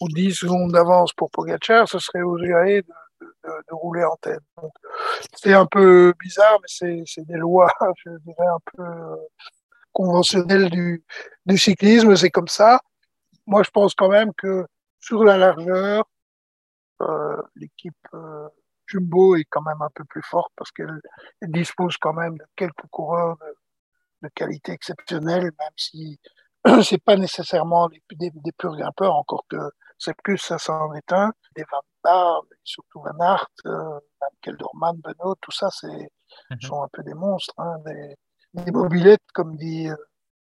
ou 0.00 0.08
10 0.08 0.34
secondes 0.34 0.72
d'avance 0.72 1.12
pour 1.12 1.30
Pogacar, 1.30 1.86
ce 1.86 1.98
serait 1.98 2.22
aux 2.22 2.38
UAE 2.38 2.80
de, 2.80 3.26
de, 3.44 3.74
rouler 3.74 4.04
en 4.04 4.16
tête. 4.16 4.40
C'est 5.34 5.52
un 5.52 5.66
peu 5.66 6.14
bizarre, 6.18 6.58
mais 6.62 7.04
c'est 7.04 7.26
des 7.26 7.36
lois, 7.36 7.70
je 8.04 8.10
dirais, 8.24 8.46
un 8.46 8.60
peu 8.74 8.82
euh, 8.82 9.16
conventionnelles 9.92 10.70
du 10.70 11.58
cyclisme, 11.58 12.16
c'est 12.16 12.30
comme 12.30 12.48
ça. 12.48 12.80
Moi, 13.46 13.62
je 13.62 13.70
pense 13.70 13.94
quand 13.94 14.08
même 14.08 14.32
que 14.34 14.64
sur 15.00 15.24
la 15.24 15.36
largeur, 15.36 16.04
euh, 17.00 17.42
l'équipe 17.56 17.94
euh, 18.14 18.48
Jumbo 18.86 19.36
est 19.36 19.44
quand 19.44 19.62
même 19.62 19.80
un 19.82 19.90
peu 19.94 20.04
plus 20.04 20.22
forte 20.22 20.52
parce 20.56 20.70
qu'elle 20.72 21.00
dispose 21.42 21.96
quand 21.96 22.12
même 22.12 22.36
de 22.36 22.44
quelques 22.56 22.86
coureurs 22.90 23.36
de, 23.38 23.56
de 24.22 24.28
qualité 24.34 24.72
exceptionnelle, 24.72 25.44
même 25.44 25.76
si 25.76 26.20
c'est 26.82 27.02
pas 27.02 27.16
nécessairement 27.16 27.88
des, 27.88 28.02
des, 28.12 28.30
des, 28.34 28.52
purs 28.52 28.76
grimpeurs, 28.76 29.14
encore 29.14 29.44
que 29.48 29.70
c'est 29.98 30.16
plus 30.22 30.38
ça, 30.38 30.58
ça 30.58 30.74
en 30.74 30.94
est 30.94 31.12
un. 31.12 31.32
Des 31.56 31.64
Van 31.70 31.82
Bar, 32.02 32.42
surtout 32.64 33.00
Van 33.00 33.18
Aert, 33.20 33.48
euh, 33.66 34.00
même 34.20 34.30
Kelderman, 34.42 34.96
Benoît, 34.96 35.36
tout 35.40 35.52
ça, 35.52 35.70
c'est 35.70 36.10
mm-hmm. 36.50 36.66
sont 36.66 36.82
un 36.82 36.88
peu 36.92 37.02
des 37.02 37.14
monstres, 37.14 37.54
hein, 37.58 37.78
des, 37.86 38.16
des 38.54 38.72
mobilettes, 38.72 39.30
comme 39.32 39.56
dit 39.56 39.88
euh, 39.88 39.96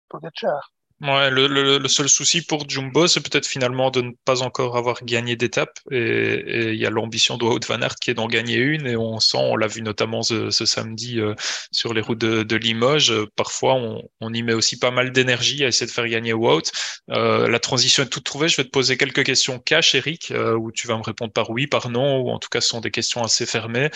Pogacar. 0.08 0.72
Ouais, 1.00 1.31
le, 1.31 1.87
seul 1.87 2.09
souci 2.09 2.43
pour 2.43 2.69
Jumbo, 2.69 3.07
c'est 3.07 3.21
peut-être 3.21 3.47
finalement 3.47 3.93
de 3.93 4.00
ne 4.00 4.11
pas 4.25 4.43
encore 4.43 4.76
avoir 4.76 5.05
gagné 5.05 5.37
d'étape. 5.37 5.78
Et 5.93 6.73
il 6.73 6.76
y 6.76 6.87
a 6.87 6.90
l'ambition 6.90 7.37
de 7.37 7.45
Wout 7.45 7.61
van 7.69 7.81
Aert 7.83 7.95
qui 8.00 8.11
est 8.11 8.14
d'en 8.14 8.26
gagner 8.26 8.57
une. 8.57 8.85
Et 8.88 8.97
on 8.97 9.21
sent, 9.21 9.38
on 9.38 9.55
l'a 9.55 9.69
vu 9.69 9.81
notamment 9.83 10.23
ce, 10.25 10.50
samedi 10.50 11.21
euh, 11.21 11.37
sur 11.71 11.95
les 11.95 12.00
routes 12.00 12.19
de, 12.19 12.57
Limoges, 12.57 13.12
euh, 13.12 13.26
parfois 13.37 13.75
on, 14.21 14.35
y 14.35 14.43
met 14.43 14.55
aussi 14.55 14.76
pas 14.76 14.90
mal 14.90 15.12
d'énergie 15.12 15.64
à 15.64 15.69
essayer 15.69 15.87
de 15.87 15.93
faire 15.93 16.09
gagner 16.09 16.33
Wout. 16.33 16.73
Euh, 17.11 17.47
la 17.49 17.61
transition 17.61 18.02
est 18.02 18.09
toute 18.09 18.25
trouvée. 18.25 18.49
Je 18.49 18.57
vais 18.57 18.64
te 18.64 18.71
poser 18.71 18.97
quelques 18.97 19.25
questions 19.25 19.61
cash, 19.61 19.95
Eric, 19.95 20.33
où 20.59 20.73
tu 20.73 20.88
vas 20.88 20.97
me 20.97 21.05
répondre 21.05 21.33
par 21.33 21.50
oui, 21.50 21.69
par 21.69 21.90
non, 21.90 22.19
ou 22.19 22.31
en 22.31 22.40
tout 22.40 22.49
cas 22.49 22.61
ce 22.61 22.71
sont 22.71 22.81
des 22.81 22.90
questions 22.90 23.23
assez 23.23 23.47
fermées. 23.47 23.90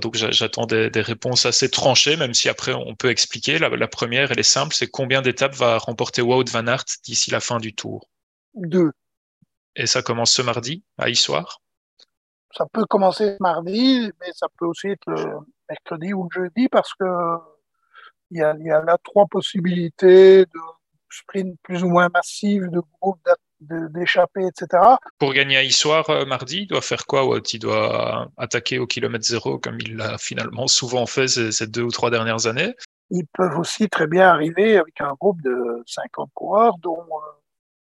Donc 0.00 0.16
j'attends 0.16 0.64
des, 0.64 0.88
des, 0.88 1.02
réponses 1.02 1.44
assez 1.44 1.68
tranchées, 1.70 2.16
même 2.16 2.32
si 2.32 2.48
après 2.48 2.72
on 2.72 2.94
peut 2.94 3.10
expliquer. 3.10 3.58
La, 3.58 3.68
la 3.68 3.88
première, 3.88 4.32
elle 4.32 4.38
est 4.38 4.42
simple, 4.42 4.74
c'est 4.74 4.86
combien 4.86 5.20
d'étapes 5.20 5.54
va 5.54 5.76
remporter 5.76 6.22
Wout 6.22 6.45
Van 6.50 6.66
Aert 6.66 6.84
d'ici 7.04 7.30
la 7.30 7.40
fin 7.40 7.58
du 7.58 7.74
tour 7.74 8.08
Deux. 8.54 8.92
Et 9.74 9.86
ça 9.86 10.02
commence 10.02 10.32
ce 10.32 10.42
mardi, 10.42 10.84
à 10.98 11.08
Issoire 11.10 11.60
Ça 12.56 12.64
peut 12.72 12.86
commencer 12.86 13.36
mardi, 13.40 14.10
mais 14.20 14.32
ça 14.32 14.46
peut 14.58 14.66
aussi 14.66 14.88
être 14.88 15.06
le 15.06 15.38
mercredi 15.68 16.12
ou 16.14 16.28
le 16.32 16.42
jeudi 16.42 16.68
parce 16.68 16.94
que 16.94 17.04
il 18.30 18.38
y 18.38 18.42
a, 18.42 18.54
y 18.58 18.70
a 18.70 18.82
là 18.82 18.96
trois 19.04 19.26
possibilités 19.26 20.44
de 20.44 20.60
sprint 21.10 21.56
plus 21.62 21.82
ou 21.82 21.88
moins 21.88 22.08
massif, 22.12 22.62
de 22.62 22.80
groupe 23.00 23.20
d'échappée, 23.60 24.46
etc. 24.46 24.82
Pour 25.18 25.32
gagner 25.32 25.56
à 25.56 25.62
Issoire 25.62 26.08
euh, 26.10 26.24
mardi, 26.26 26.62
il 26.62 26.66
doit 26.66 26.82
faire 26.82 27.06
quoi 27.06 27.22
Il 27.52 27.58
doit 27.58 28.30
attaquer 28.36 28.78
au 28.78 28.86
kilomètre 28.86 29.24
zéro 29.24 29.58
comme 29.58 29.78
il 29.80 29.96
l'a 29.96 30.18
finalement 30.18 30.66
souvent 30.66 31.06
fait 31.06 31.28
ces, 31.28 31.52
ces, 31.52 31.66
deux 31.66 31.82
ou 31.82 31.90
trois 31.90 32.10
dernières 32.10 32.46
années 32.46 32.74
ils 33.10 33.26
peuvent 33.26 33.58
aussi 33.58 33.88
très 33.88 34.06
bien 34.06 34.28
arriver 34.28 34.78
avec 34.78 35.00
un 35.00 35.12
groupe 35.14 35.40
de 35.42 35.82
50 35.86 36.30
coureurs, 36.34 36.78
dont 36.78 37.02
euh, 37.02 37.32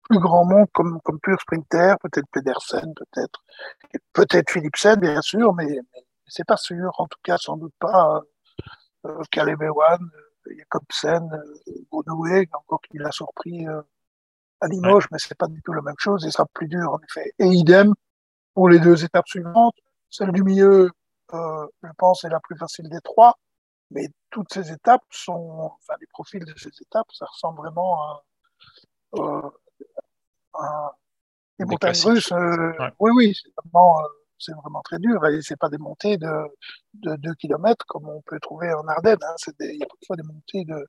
plus 0.03 0.19
grand 0.19 0.45
monde 0.45 0.67
comme, 0.73 0.99
comme 1.01 1.19
pur 1.19 1.39
sprinter, 1.39 1.95
peut-être 2.01 2.27
Pedersen, 2.31 2.93
peut-être, 2.95 3.43
peut-être 4.13 4.51
Philipsen, 4.51 4.99
bien 4.99 5.21
sûr, 5.21 5.53
mais, 5.53 5.67
mais 5.67 6.03
c'est 6.27 6.45
pas 6.45 6.57
sûr. 6.57 6.91
En 6.97 7.07
tout 7.07 7.19
cas, 7.23 7.37
sans 7.37 7.57
doute 7.57 7.73
pas 7.79 8.21
euh, 9.05 9.21
Caleb 9.31 9.61
Ewan, 9.61 10.01
euh, 10.01 10.53
Jacobsen, 10.57 11.29
euh, 11.33 11.71
Godoué, 11.91 12.49
encore 12.53 12.81
qu'il 12.81 13.03
a 13.03 13.11
surpris 13.11 13.67
euh, 13.67 13.81
à 14.61 14.67
Limoges, 14.67 15.03
ouais. 15.03 15.09
mais 15.13 15.19
c'est 15.19 15.37
pas 15.37 15.47
du 15.47 15.61
tout 15.61 15.73
la 15.73 15.81
même 15.81 15.95
chose. 15.97 16.23
Il 16.25 16.31
sera 16.31 16.45
plus 16.53 16.67
dur, 16.67 16.91
en 16.91 16.99
effet. 16.99 17.33
Et 17.39 17.47
idem 17.47 17.93
pour 18.53 18.69
les 18.69 18.79
deux 18.79 19.03
étapes 19.03 19.27
suivantes. 19.27 19.75
Celle 20.09 20.31
du 20.31 20.43
milieu, 20.43 20.91
euh, 21.33 21.67
je 21.83 21.89
pense, 21.97 22.23
est 22.23 22.29
la 22.29 22.39
plus 22.39 22.57
facile 22.57 22.89
des 22.89 23.01
trois. 23.01 23.37
Mais 23.91 24.07
toutes 24.29 24.53
ces 24.53 24.71
étapes 24.71 25.03
sont, 25.11 25.71
enfin, 25.75 25.93
les 25.99 26.07
profils 26.07 26.43
de 26.43 26.53
ces 26.57 26.69
étapes, 26.81 27.11
ça 27.13 27.25
ressemble 27.25 27.59
vraiment 27.59 28.01
à, 28.01 28.23
euh, 29.17 29.49
à 30.53 30.95
des 31.59 31.65
montagnes 31.65 32.01
russes. 32.05 32.31
Euh, 32.31 32.71
ouais. 32.79 32.91
Oui, 32.99 33.11
oui, 33.15 33.33
c'est 33.35 33.51
vraiment, 33.63 33.99
euh, 33.99 34.07
c'est 34.39 34.53
vraiment 34.53 34.81
très 34.81 34.99
dur. 34.99 35.25
Et 35.27 35.41
c'est 35.41 35.57
pas 35.57 35.69
des 35.69 35.77
montées 35.77 36.17
de, 36.17 36.31
de 36.95 37.15
2 37.17 37.33
km 37.35 37.85
comme 37.87 38.07
on 38.07 38.21
peut 38.21 38.39
trouver 38.39 38.73
en 38.73 38.87
Ardennes. 38.87 39.19
Hein. 39.21 39.33
C'est 39.37 39.57
des, 39.59 39.73
il 39.73 39.79
y 39.79 39.83
a 39.83 39.87
parfois 39.87 40.15
des 40.15 40.23
montées 40.23 40.65
de, 40.65 40.87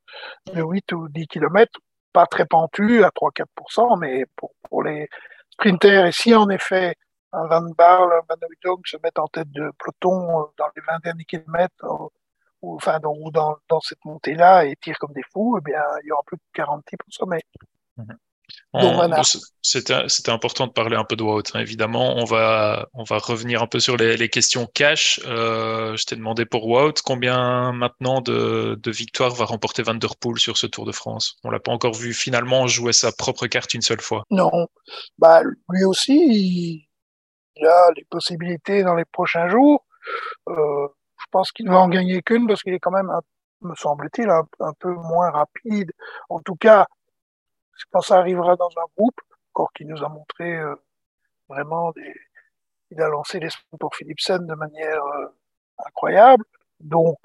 de 0.55 0.63
8 0.63 0.93
ou 0.93 1.09
10 1.09 1.27
km, 1.27 1.81
pas 2.13 2.27
très 2.27 2.47
pentues, 2.47 3.05
à 3.05 3.11
3-4%, 3.11 3.99
mais 3.99 4.27
pour, 4.37 4.53
pour 4.69 4.83
les 4.83 5.09
sprinters, 5.51 6.07
et 6.07 6.13
si 6.13 6.35
en 6.35 6.49
effet, 6.49 6.95
un 7.33 7.47
Van 7.47 7.63
Barle, 7.77 8.13
un 8.13 8.23
Van 8.29 8.37
Hooydonk 8.47 8.87
se 8.87 8.97
mettent 9.03 9.19
en 9.19 9.29
tête 9.29 9.51
de 9.51 9.71
peloton 9.79 10.51
dans 10.59 10.67
les 10.77 10.83
20 10.87 10.99
derniers 11.03 11.25
kilomètres, 11.25 11.85
ou 12.63 12.77
enfin 12.77 12.99
dans, 13.01 13.15
dans, 13.31 13.57
dans 13.69 13.81
cette 13.81 14.05
montée-là 14.05 14.65
et 14.65 14.77
tirent 14.77 14.99
comme 14.99 15.13
des 15.13 15.23
fous, 15.33 15.59
eh 15.59 15.63
bien, 15.63 15.83
il 16.03 16.09
y 16.09 16.13
aura 16.13 16.23
plus 16.25 16.37
de 16.37 16.43
40 16.55 16.85
types 16.85 17.03
au 17.07 17.11
sommet. 17.11 17.43
Mmh. 17.97 18.05
Voilà. 18.73 19.23
C'était 19.63 20.31
important 20.31 20.67
de 20.67 20.73
parler 20.73 20.97
un 20.97 21.05
peu 21.05 21.17
de 21.17 21.23
Wout, 21.23 21.43
hein, 21.55 21.61
évidemment. 21.61 22.17
On 22.17 22.25
va, 22.25 22.89
on 22.95 23.05
va 23.05 23.19
revenir 23.19 23.63
un 23.63 23.67
peu 23.67 23.81
sur 23.81 23.97
les, 23.97 24.17
les 24.17 24.29
questions 24.29 24.67
cash. 24.67 25.21
Euh, 25.27 25.97
je 25.97 26.05
t'ai 26.05 26.17
demandé 26.17 26.45
pour 26.47 26.67
Wout, 26.67 26.95
combien 27.05 27.73
maintenant 27.73 28.21
de, 28.21 28.79
de 28.83 28.91
victoires 28.91 29.35
va 29.35 29.45
remporter 29.45 29.83
Van 29.83 29.95
Der 29.95 30.17
Poel 30.17 30.39
sur 30.39 30.57
ce 30.57 30.67
Tour 30.67 30.87
de 30.87 30.93
France? 30.93 31.37
On 31.45 31.51
l'a 31.51 31.61
pas 31.61 31.73
encore 31.73 31.95
vu 31.95 32.13
finalement 32.13 32.67
jouer 32.67 32.93
sa 32.93 33.13
propre 33.13 33.47
carte 33.47 33.75
une 33.75 33.83
seule 33.83 34.01
fois. 34.01 34.25
Non, 34.31 34.51
bah, 35.19 35.43
lui 35.71 35.85
aussi, 35.85 36.15
il, 36.15 36.89
il 37.57 37.67
a 37.67 37.91
les 37.97 38.05
possibilités 38.05 38.83
dans 38.83 38.95
les 38.95 39.05
prochains 39.05 39.49
jours. 39.49 39.85
Euh, 40.49 40.89
pense 41.33 41.51
qu'il 41.51 41.67
ne 41.67 41.73
va 41.73 41.81
en 41.81 41.89
gagner 41.89 42.23
qu'une 42.23 42.47
parce 42.47 42.63
qu'il 42.63 42.75
est 42.75 42.79
quand 42.79 42.93
même, 42.93 43.11
un, 43.11 43.23
me 43.63 43.75
semble-t-il, 43.75 44.29
un, 44.31 44.47
un, 44.61 44.73
peu 44.75 44.93
moins 44.93 45.31
rapide. 45.31 45.91
En 46.29 46.41
tout 46.41 46.57
cas, 46.57 46.87
je 47.77 47.85
pense 47.91 48.05
que 48.05 48.09
ça 48.09 48.19
arrivera 48.19 48.57
dans 48.57 48.71
un 48.77 48.87
groupe, 48.97 49.21
encore 49.53 49.73
qui 49.73 49.85
nous 49.85 50.03
a 50.05 50.09
montré 50.09 50.57
euh, 50.57 50.75
vraiment 51.49 51.91
des. 51.93 52.15
Il 52.91 53.01
a 53.01 53.09
lancé 53.09 53.41
les 53.41 53.49
pour 53.81 53.97
Philipsen 53.97 54.47
de 54.47 54.55
manière 54.55 55.03
euh, 55.03 55.27
incroyable. 55.87 56.45
Donc, 56.81 57.19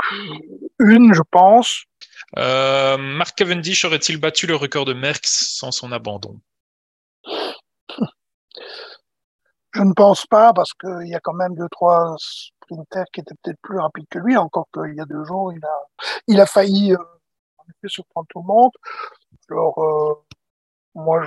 une, 0.79 1.13
je 1.13 1.23
pense. 1.23 1.83
Euh, 2.37 2.97
Mark 2.97 3.35
Cavendish 3.35 3.83
aurait-il 3.83 4.17
battu 4.19 4.47
le 4.47 4.55
record 4.55 4.85
de 4.85 4.93
Merckx 4.93 5.27
sans 5.27 5.71
son 5.71 5.91
abandon? 5.91 6.39
Je 9.73 9.81
ne 9.81 9.93
pense 9.93 10.25
pas, 10.25 10.53
parce 10.53 10.73
qu'il 10.73 11.07
y 11.07 11.15
a 11.15 11.19
quand 11.19 11.33
même 11.33 11.55
deux, 11.55 11.67
trois 11.69 12.15
sprinter 12.67 13.05
qui 13.11 13.21
était 13.21 13.35
peut-être 13.41 13.59
plus 13.61 13.79
rapide 13.79 14.05
que 14.09 14.19
lui, 14.19 14.37
encore 14.37 14.67
qu'il 14.73 14.95
y 14.95 15.01
a 15.01 15.05
deux 15.05 15.23
jours, 15.23 15.53
il 15.53 15.63
a, 15.63 15.79
il 16.27 16.39
a 16.41 16.45
failli 16.45 16.93
euh, 16.93 16.97
surprendre 17.87 18.27
tout 18.29 18.41
le 18.41 18.47
monde. 18.47 18.71
Alors, 19.49 19.77
euh, 19.79 20.13
moi, 20.95 21.23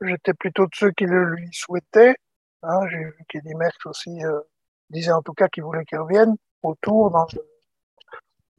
j'étais 0.00 0.34
plutôt 0.34 0.64
de 0.64 0.74
ceux 0.74 0.92
qui 0.92 1.04
le 1.04 1.24
lui 1.24 1.48
souhaitaient. 1.52 2.16
Hein, 2.62 2.80
J'ai 2.90 2.98
vu 2.98 3.24
qu'Eddie 3.28 3.54
Merckx 3.54 3.86
aussi 3.86 4.24
euh, 4.24 4.40
disait 4.90 5.12
en 5.12 5.22
tout 5.22 5.34
cas 5.34 5.48
qu'il 5.48 5.64
voulait 5.64 5.84
qu'il 5.84 5.98
revienne 5.98 6.36
au 6.62 6.74
Tour 6.80 7.10
dans 7.10 7.26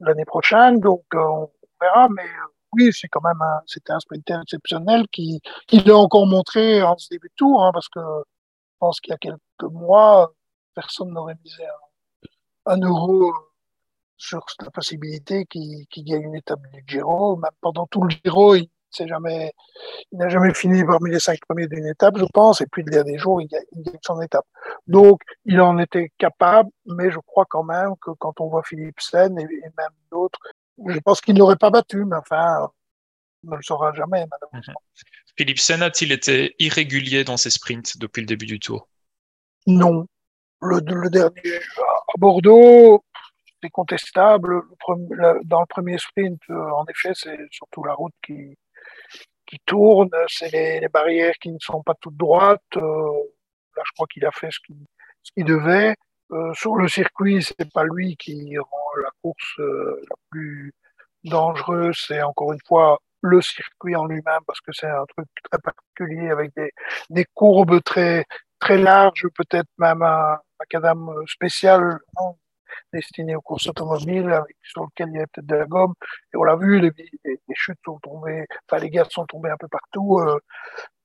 l'année 0.00 0.24
prochaine. 0.24 0.80
Donc 0.80 1.04
on 1.14 1.50
verra, 1.80 2.08
mais 2.10 2.28
oui, 2.72 2.92
c'est 2.92 3.08
quand 3.08 3.22
même 3.22 3.40
un, 3.40 3.62
un 3.88 4.00
sprinter 4.00 4.40
exceptionnel 4.42 5.06
qui, 5.08 5.40
qui 5.66 5.80
l'a 5.80 5.96
encore 5.96 6.26
montré 6.26 6.82
en 6.82 6.96
ce 6.98 7.08
début 7.10 7.28
de 7.28 7.34
tour, 7.36 7.64
hein, 7.64 7.70
parce 7.72 7.88
que 7.88 8.00
je 8.00 8.78
pense 8.78 9.00
qu'il 9.00 9.12
y 9.12 9.14
a 9.14 9.18
quelques 9.18 9.72
mois, 9.72 10.32
personne 10.74 11.10
n'aurait 11.10 11.36
misé 11.42 11.64
un, 11.64 11.85
un 12.66 12.80
euro 12.80 13.32
sur 14.16 14.44
la 14.60 14.70
possibilité 14.70 15.44
qu'il 15.46 15.86
qu 15.88 16.02
gagne 16.02 16.22
une 16.22 16.36
étape 16.36 16.60
du 16.72 16.84
Giro. 16.86 17.36
Même 17.36 17.50
pendant 17.60 17.86
tout 17.86 18.02
le 18.02 18.10
Giro, 18.10 18.54
il 18.54 18.68
n'a 19.00 19.06
jamais, 19.06 19.52
il 20.12 20.18
n'a 20.18 20.28
jamais 20.28 20.54
fini 20.54 20.84
parmi 20.84 21.10
les 21.10 21.20
cinq 21.20 21.38
premiers 21.48 21.68
d'une 21.68 21.86
étape, 21.86 22.16
je 22.18 22.24
pense. 22.32 22.60
Et 22.60 22.66
puis 22.66 22.82
le 22.82 22.90
dernier 22.90 23.18
jour, 23.18 23.40
il 23.42 23.46
gagne, 23.46 23.64
il 23.72 23.82
gagne 23.82 23.98
son 24.02 24.20
étape. 24.22 24.46
Donc, 24.86 25.20
il 25.44 25.60
en 25.60 25.78
était 25.78 26.12
capable, 26.18 26.70
mais 26.86 27.10
je 27.10 27.18
crois 27.18 27.44
quand 27.48 27.64
même 27.64 27.94
que 28.00 28.10
quand 28.12 28.40
on 28.40 28.48
voit 28.48 28.62
Philippe 28.62 29.00
Sen 29.00 29.38
et, 29.38 29.42
et 29.42 29.70
même 29.76 29.96
d'autres, 30.10 30.38
je 30.86 30.98
pense 31.00 31.20
qu'il 31.20 31.36
n'aurait 31.36 31.56
pas 31.56 31.70
battu, 31.70 32.04
mais 32.04 32.16
enfin, 32.16 32.68
on 33.46 33.50
ne 33.50 33.56
le 33.56 33.62
saura 33.62 33.92
jamais, 33.92 34.26
malheureusement. 34.30 34.80
Philippe 35.36 35.58
Sen 35.58 35.82
a-t-il 35.82 36.12
été 36.12 36.54
irrégulier 36.58 37.24
dans 37.24 37.36
ses 37.36 37.50
sprints 37.50 37.98
depuis 37.98 38.20
le 38.20 38.26
début 38.26 38.46
du 38.46 38.58
tour? 38.58 38.88
Non. 39.66 40.06
Le, 40.62 40.80
le 40.80 41.10
dernier 41.10 41.60
Bordeaux, 42.18 43.04
c'est 43.62 43.70
contestable. 43.70 44.62
Dans 45.44 45.60
le 45.60 45.66
premier 45.66 45.98
sprint, 45.98 46.40
euh, 46.50 46.70
en 46.70 46.84
effet, 46.86 47.12
c'est 47.14 47.38
surtout 47.50 47.84
la 47.84 47.94
route 47.94 48.14
qui, 48.24 48.56
qui 49.46 49.58
tourne, 49.66 50.10
c'est 50.28 50.52
les, 50.52 50.88
barrières 50.88 51.34
qui 51.40 51.50
ne 51.50 51.58
sont 51.60 51.82
pas 51.82 51.94
toutes 52.00 52.16
droites. 52.16 52.60
Euh, 52.76 53.12
là, 53.76 53.82
je 53.84 53.92
crois 53.94 54.06
qu'il 54.06 54.24
a 54.24 54.32
fait 54.32 54.50
ce 54.50 54.58
qu'il 54.60 54.76
qu 55.36 55.44
devait. 55.44 55.94
Euh, 56.32 56.52
sur 56.54 56.76
le 56.76 56.88
circuit, 56.88 57.42
c'est 57.42 57.72
pas 57.72 57.84
lui 57.84 58.16
qui 58.16 58.58
rend 58.58 58.96
la 59.02 59.10
course 59.22 59.58
la 59.58 60.16
plus 60.30 60.72
dangereuse. 61.24 61.96
C'est 62.06 62.22
encore 62.22 62.52
une 62.52 62.60
fois 62.66 62.98
le 63.22 63.40
circuit 63.40 63.96
en 63.96 64.06
lui-même 64.06 64.40
parce 64.46 64.60
que 64.60 64.72
c'est 64.72 64.86
un 64.88 65.04
truc 65.06 65.28
très 65.50 65.60
particulier 65.60 66.30
avec 66.30 66.54
des, 66.54 66.72
des 67.10 67.24
courbes 67.34 67.82
très 67.82 68.24
très 68.58 68.78
larges, 68.78 69.26
peut-être 69.34 69.68
même 69.78 70.02
un 70.02 70.38
macadam 70.58 71.10
spécial 71.26 71.98
non, 72.18 72.36
destiné 72.92 73.36
aux 73.36 73.40
courses 73.40 73.66
automobiles 73.68 74.40
sur 74.62 74.84
lequel 74.84 75.08
il 75.08 75.14
y 75.14 75.16
avait 75.18 75.26
peut-être 75.26 75.46
de 75.46 75.54
la 75.56 75.66
gomme. 75.66 75.94
Et 76.32 76.36
on 76.36 76.44
l'a 76.44 76.56
vu, 76.56 76.80
les, 76.80 76.92
les, 77.24 77.54
chutes 77.54 77.78
sont 77.84 77.98
tombées, 78.00 78.44
enfin 78.68 78.82
les 78.82 78.90
gars 78.90 79.06
sont 79.10 79.26
tombés 79.26 79.50
un 79.50 79.56
peu 79.56 79.68
partout. 79.68 80.18
Euh, 80.20 80.38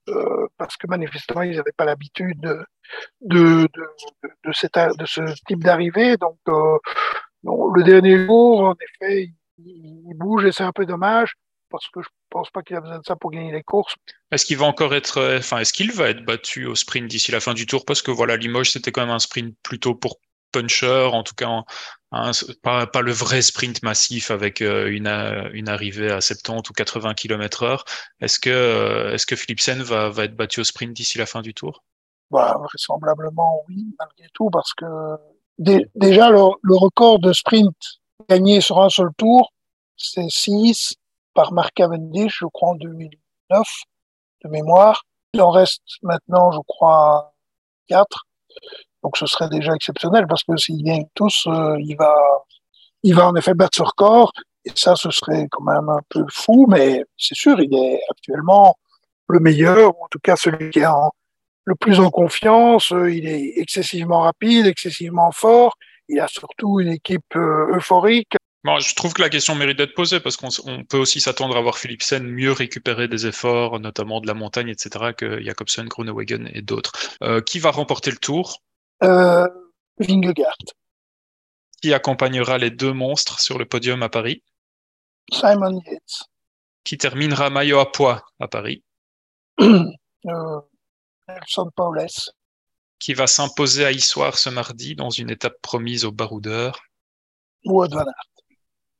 euh, 0.10 0.48
parce 0.58 0.78
que 0.78 0.88
manifestement 0.88 1.44
ils 1.44 1.58
n'avaient 1.58 1.72
pas 1.78 1.86
l'habitude 1.86 2.40
de, 2.42 2.66
de, 3.22 3.68
de, 3.74 3.88
de, 4.44 5.06
ce 5.06 5.44
type 5.46 5.64
d'arrivée. 5.64 6.18
Donc 6.18 6.40
euh, 6.48 6.78
le 7.44 7.84
dernier 7.84 8.26
jour, 8.26 8.62
en 8.62 8.76
effet, 8.76 9.32
il, 9.58 10.04
il 10.08 10.14
bouge 10.16 10.46
et 10.46 10.52
c'est 10.52 10.64
un 10.64 10.72
peu 10.72 10.86
dommage 10.86 11.36
parce 11.72 11.88
que 11.90 12.02
je 12.02 12.10
pense 12.30 12.50
pas 12.50 12.62
qu'il 12.62 12.76
a 12.76 12.82
besoin 12.82 13.00
de 13.00 13.06
ça 13.06 13.16
pour 13.16 13.32
gagner 13.32 13.52
les 13.52 13.64
courses. 13.64 13.96
Est-ce 14.32 14.46
qu'il 14.46 14.58
va 14.58 14.66
encore 14.66 14.94
être, 14.94 15.38
enfin, 15.40 15.60
est-ce 15.60 15.74
qu'il 15.74 15.92
va 15.92 16.10
être 16.10 16.24
battu 16.24 16.66
au 16.66 16.76
sprint 16.76 17.08
d'ici 17.08 17.32
la 17.32 17.40
fin 17.40 17.54
du 17.54 17.66
tour? 17.66 17.86
Parce 17.86 18.02
que 18.02 18.12
voilà, 18.12 18.38
Limoges, 18.38 18.72
c'était 18.72 18.92
quand 18.92 19.02
même 19.02 19.16
un 19.16 19.20
sprint 19.20 19.56
plutôt 19.64 19.96
pour 19.96 20.18
puncher, 20.52 21.10
en 21.12 21.24
tout 21.24 21.34
cas, 21.36 21.64
un, 22.12 22.32
pas, 22.62 22.86
pas, 22.86 23.02
le 23.02 23.12
vrai 23.12 23.42
sprint 23.42 23.84
massif 23.84 24.32
avec 24.32 24.60
une, 24.60 25.08
une 25.54 25.70
arrivée 25.70 26.12
à 26.12 26.22
70 26.22 26.70
ou 26.70 26.74
80 26.74 27.14
km 27.14 27.64
heure. 27.64 27.86
Est-ce 28.20 28.40
que, 28.40 29.14
est-ce 29.14 29.26
que 29.26 29.36
Philipsen 29.36 29.82
va, 29.82 30.10
va 30.10 30.26
être 30.26 30.36
battu 30.36 30.60
au 30.60 30.64
sprint 30.64 30.94
d'ici 30.94 31.18
la 31.18 31.26
fin 31.26 31.42
du 31.42 31.54
tour? 31.54 31.84
Bah, 32.30 32.58
Vraisemblablement 32.62 33.64
oui, 33.68 33.96
malgré 34.00 34.28
tout, 34.34 34.50
parce 34.50 34.74
que 34.74 34.86
dé, 35.58 35.88
déjà 35.96 36.30
le, 36.30 36.40
le, 36.62 36.76
record 36.76 37.20
de 37.20 37.34
sprint 37.34 37.76
gagné 38.30 38.62
sur 38.62 38.82
un 38.82 38.90
seul 38.90 39.10
tour, 39.18 39.52
c'est 39.98 40.30
6 40.30 40.96
par 41.34 41.54
Mark 41.54 41.74
Cavendish, 41.76 42.40
je 42.40 42.46
crois, 42.46 42.70
en 42.70 42.76
2009, 42.76 43.68
de 44.44 44.50
mémoire. 44.50 45.04
Il 45.34 45.42
en 45.42 45.50
reste 45.50 45.82
maintenant, 46.04 46.52
je 46.52 46.60
crois, 46.68 47.34
4. 47.88 48.08
Donc 49.04 49.18
ce 49.18 49.26
serait 49.26 49.50
déjà 49.50 49.74
exceptionnel 49.74 50.28
parce 50.28 50.44
que 50.44 50.56
s'ils 50.58 50.84
gagnent 50.84 51.08
tous, 51.16 51.48
euh, 51.48 51.76
il 51.80 51.96
va, 51.96 52.14
il 53.04 53.16
va 53.16 53.28
en 53.28 53.36
effet 53.36 53.54
battre 53.54 53.78
ce 53.78 53.84
record. 53.84 54.32
Et 54.66 54.72
ça, 54.76 54.96
ce 54.96 55.10
serait 55.10 55.48
quand 55.50 55.64
même 55.64 55.90
un 55.90 56.02
peu 56.10 56.24
fou, 56.30 56.68
mais 56.70 57.04
c'est 57.18 57.36
sûr, 57.36 57.60
il 57.60 57.74
est 57.74 58.00
actuellement 58.10 58.76
le 59.28 59.40
meilleur, 59.40 59.98
ou 59.98 60.04
en 60.04 60.08
tout 60.12 60.20
cas 60.20 60.36
celui 60.36 60.70
qui 60.70 60.80
est 60.80 60.86
le 61.66 61.76
plus 61.76 62.00
en 62.00 62.12
confiance. 62.12 62.92
Il 62.92 63.28
est 63.28 63.54
excessivement 63.58 64.22
rapide, 64.22 64.68
excessivement 64.68 65.32
fort. 65.32 65.76
Il 66.10 66.20
a 66.20 66.28
surtout 66.28 66.80
une 66.80 66.90
équipe 66.90 67.36
euh, 67.36 67.76
euphorique. 67.76 68.36
Bon, 68.64 68.78
je 68.78 68.94
trouve 68.94 69.14
que 69.14 69.22
la 69.24 69.30
question 69.30 69.56
mérite 69.56 69.78
d'être 69.78 69.96
posée 69.96 70.20
parce 70.20 70.38
qu'on 70.38 70.50
peut 70.88 70.98
aussi 70.98 71.20
s'attendre 71.20 71.58
à 71.58 71.62
voir 71.62 71.80
Philipsen 71.80 72.24
mieux 72.24 72.52
récupérer 72.52 73.08
des 73.08 73.26
efforts, 73.26 73.80
notamment 73.80 74.22
de 74.22 74.28
la 74.28 74.36
montagne, 74.36 74.70
etc., 74.70 75.14
que 75.18 75.42
Jacobsen, 75.42 75.88
Groenewegen 75.88 76.48
et 76.54 76.62
d'autres. 76.62 76.92
Euh, 77.24 77.42
qui 77.42 77.58
va 77.58 77.72
remporter 77.72 78.12
le 78.12 78.18
tour? 78.18 78.62
Euh, 79.02 79.48
Vingegaard. 79.98 80.58
Qui 81.82 81.92
accompagnera 81.94 82.60
les 82.60 82.70
deux 82.70 82.94
monstres 82.94 83.40
sur 83.40 83.58
le 83.58 83.66
podium 83.66 84.04
à 84.04 84.10
Paris? 84.10 84.44
Simon 85.32 85.82
Yates. 85.88 86.30
Qui 86.84 87.00
terminera 87.00 87.50
maillot 87.50 87.80
à 87.80 87.92
poids 87.92 88.24
à 88.40 88.48
Paris? 88.48 88.84
Euh, 90.28 90.62
Nelson 91.28 91.72
Paules. 91.76 92.06
Qui 93.00 93.16
va 93.16 93.26
s'imposer 93.26 93.86
à 93.86 93.92
Issoire 93.92 94.38
ce 94.38 94.52
mardi 94.52 94.94
dans 94.94 95.10
une 95.10 95.32
étape 95.32 95.60
promise 95.64 96.06
aux 96.06 96.12
baroudeurs 96.12 96.80
Wout 97.66 97.88
van 97.90 98.02
Aert. 98.02 98.31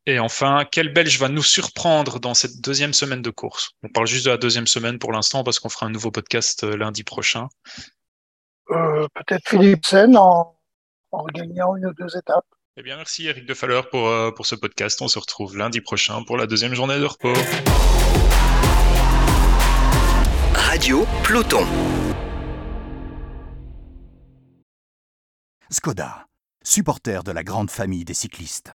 Et 0.08 0.18
enfin, 0.18 0.66
quel 0.72 0.92
Belge 0.92 1.20
va 1.20 1.30
nous 1.30 1.44
surprendre 1.44 2.20
dans 2.20 2.34
cette 2.34 2.60
deuxième 2.60 2.94
semaine 2.94 3.22
de 3.22 3.30
course? 3.30 3.72
On 3.84 3.90
parle 3.90 4.08
juste 4.08 4.26
de 4.26 4.32
la 4.32 4.38
deuxième 4.38 4.66
semaine 4.66 4.98
pour 4.98 5.12
l'instant 5.12 5.44
parce 5.44 5.60
qu'on 5.60 5.70
fera 5.70 5.86
un 5.86 5.92
nouveau 5.92 6.10
podcast 6.10 6.64
lundi 6.64 7.04
prochain. 7.04 7.50
Euh, 8.72 9.08
Peut-être 9.14 9.48
Philipsen 9.48 10.18
en, 10.18 10.58
en 11.12 11.26
gagnant 11.26 11.76
une 11.76 11.86
ou 11.86 11.94
deux 11.94 12.18
étapes. 12.18 12.48
Eh 12.78 12.84
bien, 12.84 12.96
merci 12.96 13.28
Eric 13.28 13.46
de 13.46 13.54
Faller 13.54 13.82
pour, 13.92 14.08
euh, 14.08 14.32
pour 14.32 14.48
ce 14.48 14.56
podcast. 14.56 15.00
On 15.02 15.08
se 15.08 15.20
retrouve 15.20 15.56
lundi 15.56 15.82
prochain 15.82 16.24
pour 16.24 16.38
la 16.38 16.48
deuxième 16.48 16.74
journée 16.74 16.98
de 16.98 17.06
repos. 17.06 17.34
Radio 20.56 21.06
Peloton. 21.24 21.68
Skoda, 25.70 26.28
supporter 26.64 27.24
de 27.24 27.32
la 27.32 27.44
grande 27.44 27.70
famille 27.70 28.06
des 28.06 28.14
cyclistes. 28.14 28.70